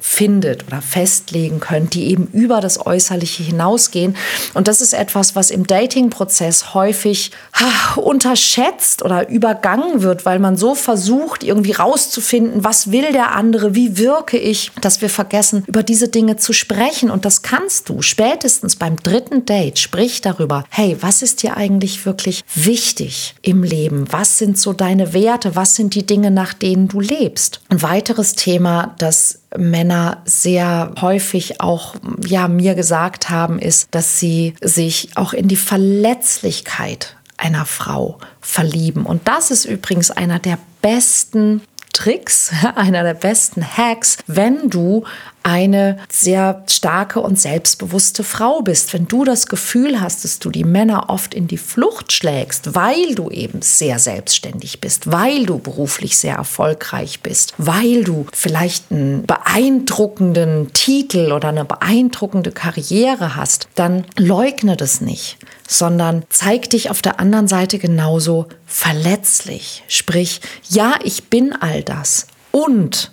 findet 0.00 0.66
oder 0.66 0.82
festlegen 0.82 1.60
könnt, 1.60 1.94
die 1.94 2.10
eben 2.10 2.26
über 2.32 2.60
das 2.60 2.84
Äußerliche 2.84 3.42
hinausgehen. 3.42 4.16
Und 4.54 4.68
das 4.68 4.80
ist 4.80 4.92
etwas, 4.92 5.36
was 5.36 5.50
im 5.50 5.66
Dating-Prozess 5.66 6.74
häufig 6.74 7.30
ha, 7.52 8.00
unterschätzt 8.00 9.02
oder 9.02 9.28
übergangen 9.28 10.02
wird, 10.02 10.26
weil 10.26 10.38
man 10.38 10.56
so 10.56 10.74
versucht, 10.74 11.44
irgendwie 11.44 11.72
rauszufinden, 11.72 12.64
was 12.64 12.90
will 12.90 13.12
der 13.12 13.34
andere, 13.34 13.74
wie 13.74 13.98
wirke 13.98 14.38
ich, 14.38 14.72
dass 14.80 15.00
wir 15.00 15.10
vergessen, 15.10 15.64
über 15.66 15.82
diese 15.82 16.08
Dinge 16.08 16.36
zu 16.36 16.52
sprechen. 16.52 17.10
Und 17.10 17.24
das 17.24 17.42
kannst 17.42 17.88
du 17.88 18.02
spätestens 18.02 18.76
beim 18.76 18.96
dritten 18.96 19.44
Date. 19.44 19.78
Sprich 19.78 20.20
darüber, 20.20 20.64
hey, 20.70 20.96
was 21.00 21.22
ist 21.22 21.42
dir 21.42 21.56
eigentlich 21.56 22.04
wirklich 22.06 22.44
wichtig 22.54 23.34
im 23.42 23.62
Leben? 23.62 24.06
Was 24.10 24.38
sind 24.38 24.58
so 24.58 24.72
deine 24.72 25.12
Werte? 25.12 25.56
Was 25.56 25.76
sind 25.76 25.94
die 25.94 26.06
Dinge, 26.06 26.30
nach 26.30 26.54
denen 26.54 26.88
du 26.88 27.00
lebst? 27.00 27.60
Ein 27.68 27.82
weiteres 27.82 28.34
Thema, 28.34 28.94
das 28.98 29.40
Männer 29.56 30.22
sehr 30.24 30.92
häufig 31.00 31.60
auch 31.60 31.96
ja 32.26 32.48
mir 32.48 32.74
gesagt 32.74 33.30
haben, 33.30 33.58
ist, 33.58 33.88
dass 33.92 34.18
sie 34.18 34.54
sich 34.60 35.10
auch 35.16 35.32
in 35.32 35.48
die 35.48 35.56
Verletzlichkeit 35.56 37.16
einer 37.36 37.66
Frau 37.66 38.18
verlieben. 38.40 39.06
Und 39.06 39.26
das 39.28 39.50
ist 39.50 39.64
übrigens 39.64 40.10
einer 40.10 40.38
der 40.38 40.58
besten 40.82 41.62
Tricks, 41.94 42.50
einer 42.74 43.02
der 43.02 43.14
besten 43.14 43.64
Hacks, 43.64 44.18
wenn 44.26 44.68
du 44.68 45.04
eine 45.44 45.98
sehr 46.10 46.64
starke 46.68 47.20
und 47.20 47.38
selbstbewusste 47.38 48.24
Frau 48.24 48.62
bist. 48.62 48.92
Wenn 48.94 49.06
du 49.06 49.24
das 49.24 49.46
Gefühl 49.46 50.00
hast, 50.00 50.24
dass 50.24 50.38
du 50.38 50.50
die 50.50 50.64
Männer 50.64 51.10
oft 51.10 51.34
in 51.34 51.46
die 51.46 51.58
Flucht 51.58 52.12
schlägst, 52.12 52.74
weil 52.74 53.14
du 53.14 53.30
eben 53.30 53.60
sehr 53.60 53.98
selbstständig 53.98 54.80
bist, 54.80 55.12
weil 55.12 55.44
du 55.44 55.58
beruflich 55.58 56.16
sehr 56.16 56.36
erfolgreich 56.36 57.20
bist, 57.20 57.52
weil 57.58 58.04
du 58.04 58.26
vielleicht 58.32 58.90
einen 58.90 59.26
beeindruckenden 59.26 60.72
Titel 60.72 61.30
oder 61.30 61.48
eine 61.48 61.66
beeindruckende 61.66 62.50
Karriere 62.50 63.36
hast, 63.36 63.68
dann 63.74 64.06
leugne 64.16 64.76
das 64.76 65.02
nicht 65.02 65.36
sondern 65.66 66.24
zeig 66.28 66.70
dich 66.70 66.90
auf 66.90 67.02
der 67.02 67.20
anderen 67.20 67.48
Seite 67.48 67.78
genauso 67.78 68.46
verletzlich. 68.66 69.82
Sprich, 69.88 70.40
ja, 70.68 70.94
ich 71.02 71.24
bin 71.24 71.52
all 71.52 71.82
das 71.82 72.26
und 72.50 73.12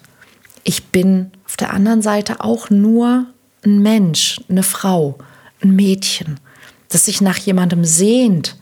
ich 0.63 0.87
bin 0.87 1.31
auf 1.45 1.57
der 1.57 1.73
anderen 1.73 2.01
Seite 2.01 2.43
auch 2.43 2.69
nur 2.69 3.25
ein 3.63 3.81
Mensch, 3.81 4.39
eine 4.49 4.63
Frau, 4.63 5.17
ein 5.61 5.75
Mädchen, 5.75 6.39
das 6.89 7.05
sich 7.05 7.21
nach 7.21 7.37
jemandem 7.37 7.85
sehnt, 7.85 8.57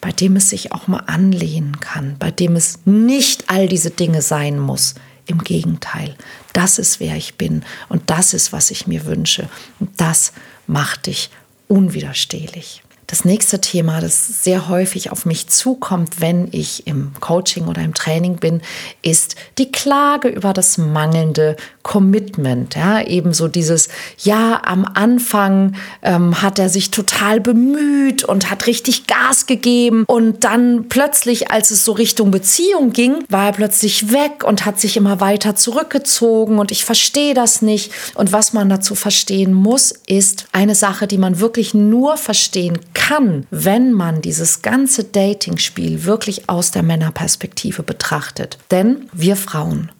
bei 0.00 0.12
dem 0.12 0.36
es 0.36 0.50
sich 0.50 0.72
auch 0.72 0.88
mal 0.88 1.04
anlehnen 1.06 1.80
kann, 1.80 2.16
bei 2.18 2.30
dem 2.30 2.56
es 2.56 2.80
nicht 2.84 3.48
all 3.48 3.68
diese 3.68 3.90
Dinge 3.90 4.22
sein 4.22 4.58
muss. 4.58 4.94
Im 5.26 5.38
Gegenteil, 5.38 6.16
das 6.52 6.80
ist 6.80 6.98
wer 6.98 7.16
ich 7.16 7.36
bin 7.36 7.62
und 7.88 8.10
das 8.10 8.34
ist, 8.34 8.52
was 8.52 8.72
ich 8.72 8.88
mir 8.88 9.06
wünsche. 9.06 9.48
Und 9.78 10.00
das 10.00 10.32
macht 10.66 11.06
dich 11.06 11.30
unwiderstehlich. 11.68 12.82
Das 13.12 13.26
nächste 13.26 13.60
Thema, 13.60 14.00
das 14.00 14.42
sehr 14.42 14.70
häufig 14.70 15.12
auf 15.12 15.26
mich 15.26 15.46
zukommt, 15.48 16.22
wenn 16.22 16.48
ich 16.50 16.86
im 16.86 17.12
Coaching 17.20 17.66
oder 17.66 17.82
im 17.82 17.92
Training 17.92 18.36
bin, 18.36 18.62
ist 19.02 19.36
die 19.58 19.70
Klage 19.70 20.28
über 20.28 20.54
das 20.54 20.78
mangelnde 20.78 21.56
Commitment. 21.82 22.74
Ja, 22.74 23.02
ebenso 23.02 23.48
dieses, 23.48 23.90
ja, 24.16 24.62
am 24.64 24.86
Anfang 24.94 25.74
ähm, 26.00 26.40
hat 26.40 26.58
er 26.58 26.70
sich 26.70 26.90
total 26.90 27.38
bemüht 27.38 28.24
und 28.24 28.50
hat 28.50 28.66
richtig 28.66 29.06
Gas 29.06 29.44
gegeben 29.44 30.04
und 30.06 30.44
dann 30.44 30.86
plötzlich, 30.88 31.50
als 31.50 31.70
es 31.70 31.84
so 31.84 31.92
Richtung 31.92 32.30
Beziehung 32.30 32.94
ging, 32.94 33.24
war 33.28 33.44
er 33.44 33.52
plötzlich 33.52 34.10
weg 34.10 34.42
und 34.42 34.64
hat 34.64 34.80
sich 34.80 34.96
immer 34.96 35.20
weiter 35.20 35.54
zurückgezogen 35.54 36.58
und 36.58 36.70
ich 36.70 36.86
verstehe 36.86 37.34
das 37.34 37.60
nicht. 37.60 37.92
Und 38.14 38.32
was 38.32 38.54
man 38.54 38.70
dazu 38.70 38.94
verstehen 38.94 39.52
muss, 39.52 39.92
ist 40.06 40.46
eine 40.52 40.74
Sache, 40.74 41.06
die 41.06 41.18
man 41.18 41.40
wirklich 41.40 41.74
nur 41.74 42.16
verstehen 42.16 42.78
kann 42.94 43.01
kann, 43.08 43.48
wenn 43.50 43.92
man 43.92 44.22
dieses 44.22 44.62
ganze 44.62 45.02
Dating-Spiel 45.02 46.04
wirklich 46.04 46.48
aus 46.48 46.70
der 46.70 46.84
Männerperspektive 46.84 47.82
betrachtet. 47.82 48.58
Denn 48.70 49.08
wir 49.12 49.34
Frauen, 49.34 49.90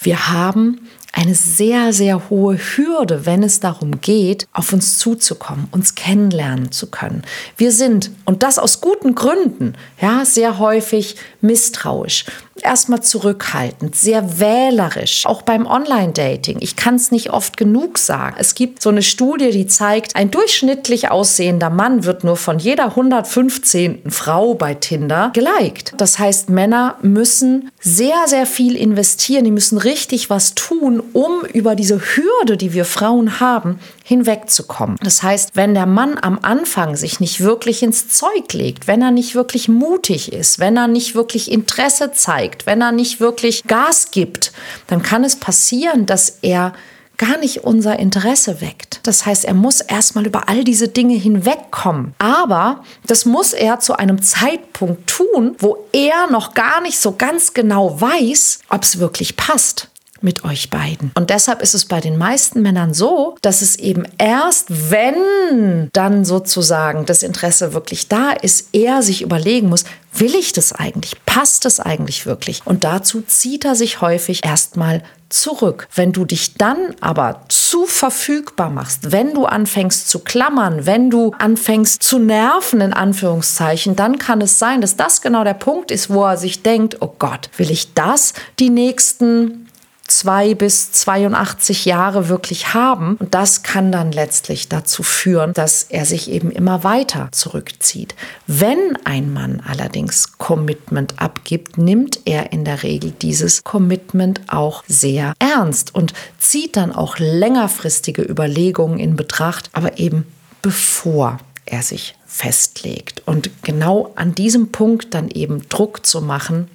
wir 0.00 0.28
haben 0.30 0.80
eine 1.12 1.36
sehr, 1.36 1.92
sehr 1.92 2.28
hohe 2.30 2.58
Hürde, 2.58 3.26
wenn 3.26 3.44
es 3.44 3.60
darum 3.60 4.00
geht, 4.00 4.48
auf 4.52 4.72
uns 4.72 4.98
zuzukommen, 4.98 5.68
uns 5.70 5.94
kennenlernen 5.94 6.72
zu 6.72 6.88
können. 6.88 7.22
Wir 7.56 7.70
sind, 7.70 8.10
und 8.24 8.42
das 8.42 8.58
aus 8.58 8.80
guten 8.80 9.14
Gründen, 9.14 9.74
ja, 10.00 10.24
sehr 10.24 10.58
häufig 10.58 11.16
misstrauisch 11.40 12.24
erstmal 12.68 13.02
zurückhaltend, 13.02 13.96
sehr 13.96 14.38
wählerisch, 14.38 15.24
auch 15.24 15.40
beim 15.40 15.66
Online-Dating. 15.66 16.58
Ich 16.60 16.76
kann 16.76 16.96
es 16.96 17.10
nicht 17.10 17.30
oft 17.30 17.56
genug 17.56 17.96
sagen. 17.96 18.36
Es 18.38 18.54
gibt 18.54 18.82
so 18.82 18.90
eine 18.90 19.02
Studie, 19.02 19.50
die 19.50 19.66
zeigt, 19.66 20.14
ein 20.16 20.30
durchschnittlich 20.30 21.10
aussehender 21.10 21.70
Mann 21.70 22.04
wird 22.04 22.24
nur 22.24 22.36
von 22.36 22.58
jeder 22.58 22.84
115. 22.90 24.02
Frau 24.10 24.52
bei 24.52 24.74
Tinder 24.74 25.30
geliked. 25.32 25.94
Das 25.96 26.18
heißt, 26.18 26.50
Männer 26.50 26.96
müssen 27.00 27.70
sehr, 27.80 28.26
sehr 28.26 28.44
viel 28.44 28.76
investieren, 28.76 29.44
die 29.44 29.50
müssen 29.50 29.78
richtig 29.78 30.28
was 30.28 30.54
tun, 30.54 31.02
um 31.14 31.40
über 31.52 31.74
diese 31.74 31.98
Hürde, 31.98 32.58
die 32.58 32.74
wir 32.74 32.84
Frauen 32.84 33.40
haben, 33.40 33.78
hinwegzukommen. 34.08 34.96
Das 35.02 35.22
heißt, 35.22 35.50
wenn 35.54 35.74
der 35.74 35.84
Mann 35.84 36.16
am 36.18 36.38
Anfang 36.40 36.96
sich 36.96 37.20
nicht 37.20 37.40
wirklich 37.40 37.82
ins 37.82 38.08
Zeug 38.08 38.54
legt, 38.54 38.86
wenn 38.86 39.02
er 39.02 39.10
nicht 39.10 39.34
wirklich 39.34 39.68
mutig 39.68 40.32
ist, 40.32 40.58
wenn 40.58 40.78
er 40.78 40.88
nicht 40.88 41.14
wirklich 41.14 41.52
Interesse 41.52 42.12
zeigt, 42.12 42.64
wenn 42.64 42.80
er 42.80 42.90
nicht 42.90 43.20
wirklich 43.20 43.64
Gas 43.64 44.10
gibt, 44.10 44.52
dann 44.86 45.02
kann 45.02 45.24
es 45.24 45.36
passieren, 45.36 46.06
dass 46.06 46.38
er 46.40 46.72
gar 47.18 47.36
nicht 47.36 47.64
unser 47.64 47.98
Interesse 47.98 48.62
weckt. 48.62 49.00
Das 49.02 49.26
heißt, 49.26 49.44
er 49.44 49.52
muss 49.52 49.82
erstmal 49.82 50.24
über 50.24 50.48
all 50.48 50.64
diese 50.64 50.88
Dinge 50.88 51.16
hinwegkommen. 51.16 52.14
Aber 52.18 52.84
das 53.06 53.26
muss 53.26 53.52
er 53.52 53.80
zu 53.80 53.94
einem 53.98 54.22
Zeitpunkt 54.22 55.06
tun, 55.06 55.54
wo 55.58 55.84
er 55.92 56.30
noch 56.30 56.54
gar 56.54 56.80
nicht 56.80 56.98
so 56.98 57.12
ganz 57.12 57.52
genau 57.52 58.00
weiß, 58.00 58.60
ob 58.70 58.84
es 58.84 59.00
wirklich 59.00 59.36
passt 59.36 59.87
mit 60.20 60.44
euch 60.44 60.70
beiden. 60.70 61.10
Und 61.14 61.30
deshalb 61.30 61.62
ist 61.62 61.74
es 61.74 61.84
bei 61.84 62.00
den 62.00 62.16
meisten 62.16 62.62
Männern 62.62 62.94
so, 62.94 63.36
dass 63.42 63.62
es 63.62 63.76
eben 63.76 64.04
erst, 64.18 64.90
wenn 64.90 65.90
dann 65.92 66.24
sozusagen 66.24 67.06
das 67.06 67.22
Interesse 67.22 67.74
wirklich 67.74 68.08
da 68.08 68.32
ist, 68.32 68.68
er 68.72 69.02
sich 69.02 69.22
überlegen 69.22 69.68
muss, 69.68 69.84
will 70.14 70.34
ich 70.34 70.52
das 70.52 70.72
eigentlich? 70.72 71.14
Passt 71.26 71.64
das 71.64 71.80
eigentlich 71.80 72.26
wirklich? 72.26 72.62
Und 72.64 72.84
dazu 72.84 73.22
zieht 73.22 73.64
er 73.64 73.74
sich 73.74 74.00
häufig 74.00 74.44
erstmal 74.44 75.02
zurück. 75.28 75.88
Wenn 75.94 76.12
du 76.12 76.24
dich 76.24 76.54
dann 76.54 76.94
aber 77.00 77.42
zu 77.48 77.84
verfügbar 77.84 78.70
machst, 78.70 79.12
wenn 79.12 79.34
du 79.34 79.44
anfängst 79.44 80.08
zu 80.08 80.20
klammern, 80.20 80.86
wenn 80.86 81.10
du 81.10 81.32
anfängst 81.38 82.02
zu 82.02 82.18
nerven, 82.18 82.80
in 82.80 82.92
Anführungszeichen, 82.92 83.94
dann 83.94 84.18
kann 84.18 84.40
es 84.40 84.58
sein, 84.58 84.80
dass 84.80 84.96
das 84.96 85.20
genau 85.20 85.44
der 85.44 85.54
Punkt 85.54 85.90
ist, 85.90 86.10
wo 86.10 86.24
er 86.24 86.38
sich 86.38 86.62
denkt, 86.62 86.96
oh 87.00 87.14
Gott, 87.18 87.50
will 87.58 87.70
ich 87.70 87.92
das 87.94 88.32
die 88.58 88.70
nächsten 88.70 89.67
zwei 90.08 90.54
bis 90.54 90.90
82 90.92 91.84
Jahre 91.84 92.28
wirklich 92.28 92.74
haben. 92.74 93.16
Und 93.16 93.34
das 93.34 93.62
kann 93.62 93.92
dann 93.92 94.10
letztlich 94.10 94.68
dazu 94.68 95.02
führen, 95.02 95.52
dass 95.52 95.84
er 95.84 96.04
sich 96.04 96.30
eben 96.30 96.50
immer 96.50 96.82
weiter 96.82 97.28
zurückzieht. 97.30 98.14
Wenn 98.46 98.98
ein 99.04 99.32
Mann 99.32 99.62
allerdings 99.66 100.38
Commitment 100.38 101.20
abgibt, 101.20 101.78
nimmt 101.78 102.20
er 102.24 102.52
in 102.52 102.64
der 102.64 102.82
Regel 102.82 103.12
dieses 103.12 103.62
Commitment 103.62 104.40
auch 104.48 104.82
sehr 104.88 105.34
ernst 105.38 105.94
und 105.94 106.12
zieht 106.38 106.76
dann 106.76 106.92
auch 106.92 107.18
längerfristige 107.18 108.22
Überlegungen 108.22 108.98
in 108.98 109.16
Betracht, 109.16 109.70
aber 109.72 109.98
eben 109.98 110.26
bevor 110.62 111.38
er 111.66 111.82
sich 111.82 112.14
festlegt. 112.26 113.22
Und 113.26 113.50
genau 113.62 114.12
an 114.16 114.34
diesem 114.34 114.72
Punkt 114.72 115.14
dann 115.14 115.28
eben 115.28 115.68
Druck 115.68 116.06
zu 116.06 116.20
machen, 116.20 116.68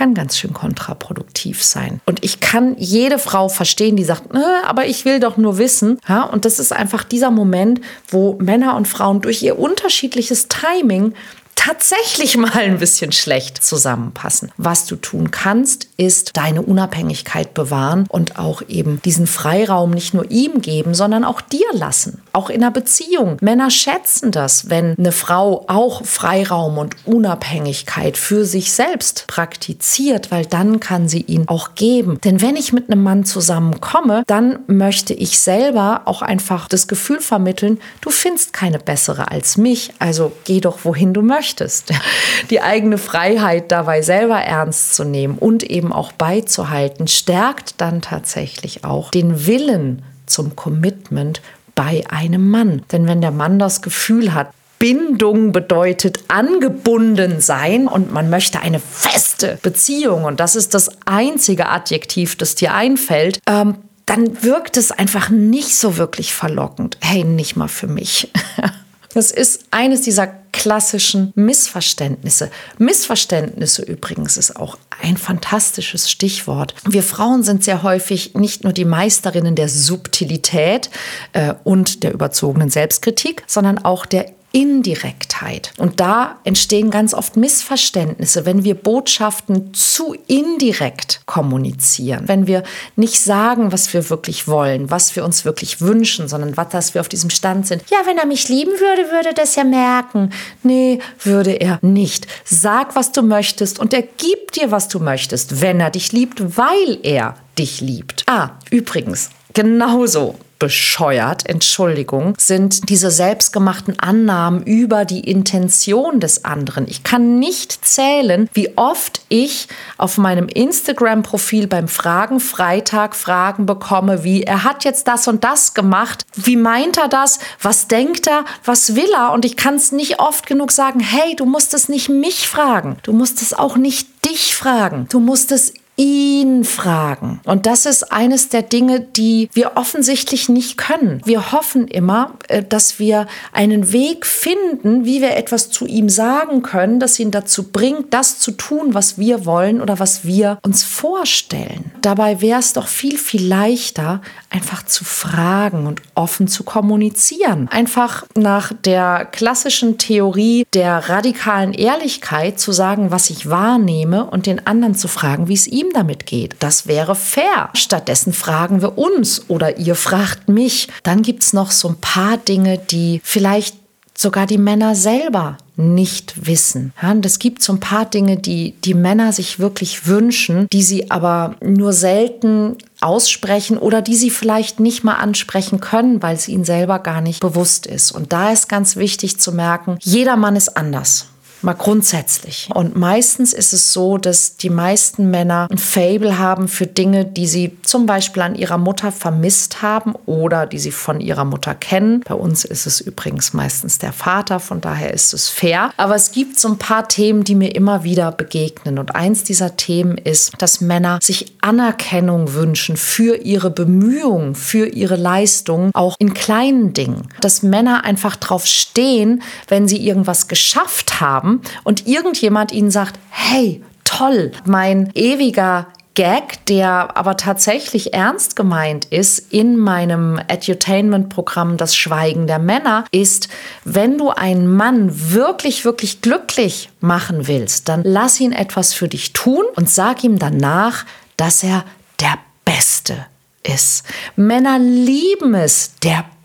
kann 0.00 0.14
ganz 0.14 0.38
schön 0.38 0.54
kontraproduktiv 0.54 1.62
sein. 1.62 2.00
Und 2.06 2.24
ich 2.24 2.40
kann 2.40 2.74
jede 2.78 3.18
Frau 3.18 3.50
verstehen, 3.50 3.96
die 3.96 4.04
sagt, 4.04 4.34
aber 4.66 4.86
ich 4.86 5.04
will 5.04 5.20
doch 5.20 5.36
nur 5.36 5.58
wissen. 5.58 5.98
Ja, 6.08 6.22
und 6.22 6.46
das 6.46 6.58
ist 6.58 6.72
einfach 6.72 7.04
dieser 7.04 7.30
Moment, 7.30 7.82
wo 8.08 8.38
Männer 8.40 8.76
und 8.76 8.88
Frauen 8.88 9.20
durch 9.20 9.42
ihr 9.42 9.58
unterschiedliches 9.58 10.48
Timing 10.48 11.12
tatsächlich 11.54 12.36
mal 12.38 12.50
ein 12.56 12.78
bisschen 12.78 13.12
schlecht 13.12 13.62
zusammenpassen. 13.62 14.50
Was 14.56 14.86
du 14.86 14.96
tun 14.96 15.30
kannst, 15.30 15.88
ist 15.98 16.34
deine 16.38 16.62
Unabhängigkeit 16.62 17.52
bewahren 17.52 18.06
und 18.08 18.38
auch 18.38 18.62
eben 18.68 19.02
diesen 19.02 19.26
Freiraum 19.26 19.90
nicht 19.90 20.14
nur 20.14 20.30
ihm 20.30 20.62
geben, 20.62 20.94
sondern 20.94 21.24
auch 21.24 21.42
dir 21.42 21.66
lassen. 21.74 22.22
Auch 22.32 22.50
in 22.50 22.62
einer 22.62 22.70
Beziehung. 22.70 23.36
Männer 23.40 23.70
schätzen 23.70 24.30
das, 24.30 24.70
wenn 24.70 24.94
eine 24.98 25.12
Frau 25.12 25.64
auch 25.68 26.04
Freiraum 26.04 26.78
und 26.78 26.96
Unabhängigkeit 27.06 28.16
für 28.16 28.44
sich 28.44 28.72
selbst 28.72 29.24
praktiziert, 29.26 30.30
weil 30.30 30.46
dann 30.46 30.80
kann 30.80 31.08
sie 31.08 31.22
ihn 31.22 31.48
auch 31.48 31.74
geben. 31.74 32.20
Denn 32.22 32.40
wenn 32.40 32.56
ich 32.56 32.72
mit 32.72 32.90
einem 32.90 33.02
Mann 33.02 33.24
zusammenkomme, 33.24 34.22
dann 34.26 34.60
möchte 34.66 35.12
ich 35.14 35.38
selber 35.40 36.02
auch 36.04 36.22
einfach 36.22 36.68
das 36.68 36.86
Gefühl 36.86 37.20
vermitteln, 37.20 37.80
du 38.00 38.10
findest 38.10 38.52
keine 38.52 38.78
bessere 38.78 39.30
als 39.30 39.56
mich, 39.56 39.92
also 39.98 40.32
geh 40.44 40.60
doch 40.60 40.84
wohin 40.84 41.12
du 41.12 41.22
möchtest. 41.22 41.92
Die 42.50 42.60
eigene 42.60 42.98
Freiheit 42.98 43.72
dabei 43.72 44.02
selber 44.02 44.38
ernst 44.40 44.94
zu 44.94 45.04
nehmen 45.04 45.36
und 45.38 45.62
eben 45.62 45.92
auch 45.92 46.12
beizuhalten, 46.12 47.08
stärkt 47.08 47.80
dann 47.80 48.02
tatsächlich 48.02 48.84
auch 48.84 49.10
den 49.10 49.46
Willen 49.46 50.02
zum 50.26 50.56
Commitment 50.56 51.42
bei 51.80 52.04
einem 52.10 52.50
Mann. 52.50 52.82
Denn 52.92 53.06
wenn 53.06 53.22
der 53.22 53.30
Mann 53.30 53.58
das 53.58 53.80
Gefühl 53.80 54.34
hat, 54.34 54.50
Bindung 54.78 55.52
bedeutet 55.52 56.24
angebunden 56.28 57.40
sein 57.40 57.88
und 57.88 58.12
man 58.12 58.28
möchte 58.28 58.60
eine 58.60 58.80
feste 58.80 59.58
Beziehung 59.62 60.24
und 60.24 60.40
das 60.40 60.56
ist 60.56 60.74
das 60.74 60.90
einzige 61.06 61.70
Adjektiv, 61.70 62.36
das 62.36 62.54
dir 62.54 62.74
einfällt, 62.74 63.40
ähm, 63.46 63.76
dann 64.04 64.42
wirkt 64.42 64.76
es 64.76 64.92
einfach 64.92 65.30
nicht 65.30 65.74
so 65.74 65.96
wirklich 65.96 66.34
verlockend. 66.34 66.98
Hey, 67.00 67.24
nicht 67.24 67.56
mal 67.56 67.68
für 67.68 67.86
mich. 67.86 68.30
Das 69.12 69.32
ist 69.32 69.64
eines 69.72 70.02
dieser 70.02 70.28
klassischen 70.60 71.32
Missverständnisse. 71.36 72.50
Missverständnisse 72.76 73.80
übrigens 73.80 74.36
ist 74.36 74.56
auch 74.56 74.76
ein 75.02 75.16
fantastisches 75.16 76.10
Stichwort. 76.10 76.74
Wir 76.86 77.02
Frauen 77.02 77.42
sind 77.42 77.64
sehr 77.64 77.82
häufig 77.82 78.34
nicht 78.34 78.62
nur 78.62 78.74
die 78.74 78.84
Meisterinnen 78.84 79.54
der 79.54 79.70
Subtilität 79.70 80.90
äh, 81.32 81.54
und 81.64 82.02
der 82.02 82.12
überzogenen 82.12 82.68
Selbstkritik, 82.68 83.42
sondern 83.46 83.78
auch 83.78 84.04
der 84.04 84.26
Indirektheit. 84.52 85.72
Und 85.78 86.00
da 86.00 86.38
entstehen 86.44 86.90
ganz 86.90 87.14
oft 87.14 87.36
Missverständnisse, 87.36 88.46
wenn 88.46 88.64
wir 88.64 88.74
Botschaften 88.74 89.72
zu 89.74 90.14
indirekt 90.26 91.22
kommunizieren. 91.26 92.26
Wenn 92.26 92.46
wir 92.46 92.64
nicht 92.96 93.20
sagen, 93.20 93.72
was 93.72 93.92
wir 93.94 94.10
wirklich 94.10 94.48
wollen, 94.48 94.90
was 94.90 95.14
wir 95.14 95.24
uns 95.24 95.44
wirklich 95.44 95.80
wünschen, 95.80 96.28
sondern 96.28 96.56
was, 96.56 96.68
dass 96.70 96.94
wir 96.94 97.00
auf 97.00 97.08
diesem 97.08 97.30
Stand 97.30 97.66
sind. 97.66 97.82
Ja, 97.90 97.98
wenn 98.04 98.18
er 98.18 98.26
mich 98.26 98.48
lieben 98.48 98.72
würde, 98.72 99.10
würde 99.12 99.34
das 99.34 99.54
ja 99.54 99.64
merken. 99.64 100.30
Nee, 100.62 100.98
würde 101.22 101.52
er 101.52 101.78
nicht. 101.82 102.26
Sag, 102.44 102.96
was 102.96 103.12
du 103.12 103.22
möchtest 103.22 103.78
und 103.78 103.94
er 103.94 104.02
gibt 104.02 104.56
dir, 104.56 104.70
was 104.70 104.88
du 104.88 104.98
möchtest, 104.98 105.60
wenn 105.60 105.80
er 105.80 105.90
dich 105.90 106.12
liebt, 106.12 106.56
weil 106.56 106.98
er 107.02 107.36
dich 107.58 107.80
liebt. 107.80 108.24
Ah, 108.26 108.50
übrigens, 108.70 109.30
genauso 109.54 110.36
bescheuert, 110.60 111.48
Entschuldigung, 111.48 112.34
sind 112.38 112.88
diese 112.88 113.10
selbstgemachten 113.10 113.98
Annahmen 113.98 114.62
über 114.62 115.04
die 115.04 115.28
Intention 115.28 116.20
des 116.20 116.44
anderen. 116.44 116.86
Ich 116.86 117.02
kann 117.02 117.40
nicht 117.40 117.84
zählen, 117.84 118.48
wie 118.52 118.76
oft 118.76 119.22
ich 119.28 119.66
auf 119.98 120.18
meinem 120.18 120.46
Instagram-Profil 120.46 121.66
beim 121.66 121.88
Fragen 121.88 122.38
Freitag 122.38 123.16
Fragen 123.16 123.66
bekomme, 123.66 124.22
wie 124.22 124.44
er 124.44 124.62
hat 124.62 124.84
jetzt 124.84 125.08
das 125.08 125.26
und 125.26 125.42
das 125.42 125.74
gemacht, 125.74 126.24
wie 126.36 126.56
meint 126.56 126.98
er 126.98 127.08
das, 127.08 127.40
was 127.60 127.88
denkt 127.88 128.28
er, 128.28 128.44
was 128.64 128.94
will 128.94 129.10
er? 129.16 129.32
Und 129.32 129.44
ich 129.44 129.56
kann 129.56 129.74
es 129.74 129.90
nicht 129.90 130.20
oft 130.20 130.46
genug 130.46 130.70
sagen, 130.70 131.00
hey, 131.00 131.34
du 131.34 131.46
musst 131.46 131.74
es 131.74 131.88
nicht 131.88 132.08
mich 132.08 132.46
fragen, 132.46 132.98
du 133.02 133.12
musst 133.12 133.42
es 133.42 133.54
auch 133.54 133.76
nicht 133.76 134.08
dich 134.26 134.54
fragen, 134.54 135.06
du 135.08 135.20
musst 135.20 135.50
es 135.52 135.72
ihn 136.00 136.64
fragen. 136.64 137.40
Und 137.44 137.66
das 137.66 137.84
ist 137.84 138.10
eines 138.10 138.48
der 138.48 138.62
Dinge, 138.62 139.00
die 139.00 139.50
wir 139.52 139.72
offensichtlich 139.74 140.48
nicht 140.48 140.78
können. 140.78 141.20
Wir 141.26 141.52
hoffen 141.52 141.88
immer, 141.88 142.36
äh, 142.48 142.62
dass 142.62 142.98
wir 142.98 143.26
einen 143.52 143.92
Weg 143.92 144.24
finden, 144.24 145.04
wie 145.04 145.20
wir 145.20 145.36
etwas 145.36 145.68
zu 145.68 145.86
ihm 145.86 146.08
sagen 146.08 146.62
können, 146.62 147.00
das 147.00 147.20
ihn 147.20 147.30
dazu 147.30 147.64
bringt, 147.64 148.14
das 148.14 148.38
zu 148.38 148.52
tun, 148.52 148.94
was 148.94 149.18
wir 149.18 149.44
wollen 149.44 149.82
oder 149.82 149.98
was 149.98 150.24
wir 150.24 150.58
uns 150.62 150.84
vorstellen. 150.84 151.92
Dabei 152.00 152.40
wäre 152.40 152.60
es 152.60 152.72
doch 152.72 152.88
viel, 152.88 153.18
viel 153.18 153.46
leichter, 153.46 154.22
einfach 154.48 154.86
zu 154.86 155.04
fragen 155.04 155.86
und 155.86 156.00
offen 156.14 156.48
zu 156.48 156.64
kommunizieren. 156.64 157.68
Einfach 157.70 158.24
nach 158.34 158.72
der 158.72 159.26
klassischen 159.26 159.98
Theorie 159.98 160.66
der 160.72 161.10
radikalen 161.10 161.74
Ehrlichkeit 161.74 162.58
zu 162.58 162.72
sagen, 162.72 163.10
was 163.10 163.28
ich 163.28 163.50
wahrnehme 163.50 164.24
und 164.24 164.46
den 164.46 164.66
anderen 164.66 164.94
zu 164.94 165.06
fragen, 165.06 165.48
wie 165.48 165.54
es 165.54 165.66
ihm 165.66 165.89
damit 165.92 166.26
geht. 166.26 166.56
Das 166.60 166.86
wäre 166.86 167.14
fair. 167.14 167.70
Stattdessen 167.74 168.32
fragen 168.32 168.82
wir 168.82 168.98
uns 168.98 169.48
oder 169.48 169.78
ihr 169.78 169.94
fragt 169.94 170.48
mich. 170.48 170.88
Dann 171.02 171.22
gibt 171.22 171.42
es 171.42 171.52
noch 171.52 171.70
so 171.70 171.88
ein 171.88 172.00
paar 172.00 172.36
Dinge, 172.36 172.78
die 172.78 173.20
vielleicht 173.24 173.76
sogar 174.16 174.46
die 174.46 174.58
Männer 174.58 174.94
selber 174.94 175.56
nicht 175.76 176.46
wissen. 176.46 176.92
Es 177.22 177.38
gibt 177.38 177.62
so 177.62 177.72
ein 177.72 177.80
paar 177.80 178.04
Dinge, 178.04 178.36
die 178.36 178.72
die 178.84 178.94
Männer 178.94 179.32
sich 179.32 179.58
wirklich 179.58 180.06
wünschen, 180.06 180.66
die 180.70 180.82
sie 180.82 181.10
aber 181.10 181.56
nur 181.62 181.94
selten 181.94 182.76
aussprechen 183.00 183.78
oder 183.78 184.02
die 184.02 184.14
sie 184.14 184.30
vielleicht 184.30 184.78
nicht 184.78 185.04
mal 185.04 185.14
ansprechen 185.14 185.80
können, 185.80 186.22
weil 186.22 186.36
es 186.36 186.48
ihnen 186.48 186.64
selber 186.64 186.98
gar 186.98 187.22
nicht 187.22 187.40
bewusst 187.40 187.86
ist. 187.86 188.12
Und 188.12 188.32
da 188.32 188.52
ist 188.52 188.68
ganz 188.68 188.96
wichtig 188.96 189.40
zu 189.40 189.52
merken, 189.52 189.96
jeder 190.02 190.36
Mann 190.36 190.54
ist 190.54 190.76
anders. 190.76 191.26
Mal 191.62 191.74
grundsätzlich. 191.74 192.70
Und 192.74 192.96
meistens 192.96 193.52
ist 193.52 193.72
es 193.72 193.92
so, 193.92 194.16
dass 194.16 194.56
die 194.56 194.70
meisten 194.70 195.30
Männer 195.30 195.68
ein 195.70 195.78
Fable 195.78 196.38
haben 196.38 196.68
für 196.68 196.86
Dinge, 196.86 197.26
die 197.26 197.46
sie 197.46 197.76
zum 197.82 198.06
Beispiel 198.06 198.42
an 198.42 198.54
ihrer 198.54 198.78
Mutter 198.78 199.12
vermisst 199.12 199.82
haben 199.82 200.14
oder 200.26 200.66
die 200.66 200.78
sie 200.78 200.90
von 200.90 201.20
ihrer 201.20 201.44
Mutter 201.44 201.74
kennen. 201.74 202.22
Bei 202.26 202.34
uns 202.34 202.64
ist 202.64 202.86
es 202.86 203.00
übrigens 203.00 203.52
meistens 203.52 203.98
der 203.98 204.12
Vater, 204.12 204.58
von 204.58 204.80
daher 204.80 205.12
ist 205.12 205.34
es 205.34 205.48
fair. 205.48 205.92
Aber 205.98 206.14
es 206.14 206.32
gibt 206.32 206.58
so 206.58 206.68
ein 206.68 206.78
paar 206.78 207.08
Themen, 207.08 207.44
die 207.44 207.54
mir 207.54 207.74
immer 207.74 208.04
wieder 208.04 208.32
begegnen. 208.32 208.98
Und 208.98 209.14
eins 209.14 209.44
dieser 209.44 209.76
Themen 209.76 210.16
ist, 210.16 210.52
dass 210.58 210.80
Männer 210.80 211.18
sich 211.22 211.52
Anerkennung 211.60 212.54
wünschen 212.54 212.96
für 212.96 213.36
ihre 213.36 213.70
Bemühungen, 213.70 214.54
für 214.54 214.86
ihre 214.86 215.16
Leistungen, 215.16 215.90
auch 215.94 216.16
in 216.18 216.32
kleinen 216.32 216.94
Dingen. 216.94 217.28
Dass 217.40 217.62
Männer 217.62 218.04
einfach 218.04 218.36
drauf 218.36 218.64
stehen, 218.64 219.42
wenn 219.68 219.88
sie 219.88 219.98
irgendwas 219.98 220.48
geschafft 220.48 221.20
haben 221.20 221.49
haben 221.50 221.60
und 221.84 222.06
irgendjemand 222.06 222.72
ihnen 222.72 222.90
sagt, 222.90 223.18
hey, 223.30 223.82
toll, 224.04 224.52
mein 224.64 225.10
ewiger 225.14 225.86
Gag, 226.14 226.66
der 226.66 227.16
aber 227.16 227.36
tatsächlich 227.36 228.12
ernst 228.12 228.56
gemeint 228.56 229.06
ist 229.06 229.52
in 229.52 229.76
meinem 229.76 230.40
Edutainment-Programm 230.48 231.76
Das 231.76 231.96
Schweigen 231.96 232.46
der 232.46 232.58
Männer, 232.58 233.04
ist, 233.12 233.48
wenn 233.84 234.18
du 234.18 234.30
einen 234.30 234.66
Mann 234.66 235.10
wirklich, 235.32 235.84
wirklich 235.84 236.20
glücklich 236.20 236.90
machen 237.00 237.46
willst, 237.46 237.88
dann 237.88 238.02
lass 238.04 238.40
ihn 238.40 238.52
etwas 238.52 238.92
für 238.92 239.08
dich 239.08 239.32
tun 239.32 239.64
und 239.76 239.88
sag 239.88 240.24
ihm 240.24 240.38
danach, 240.38 241.06
dass 241.36 241.62
er 241.62 241.84
der 242.20 242.38
Beste 242.64 243.26
ist. 243.62 244.04
Männer 244.36 244.78
lieben 244.78 245.54
es, 245.54 245.94
der 246.02 246.16
Beste 246.18 246.39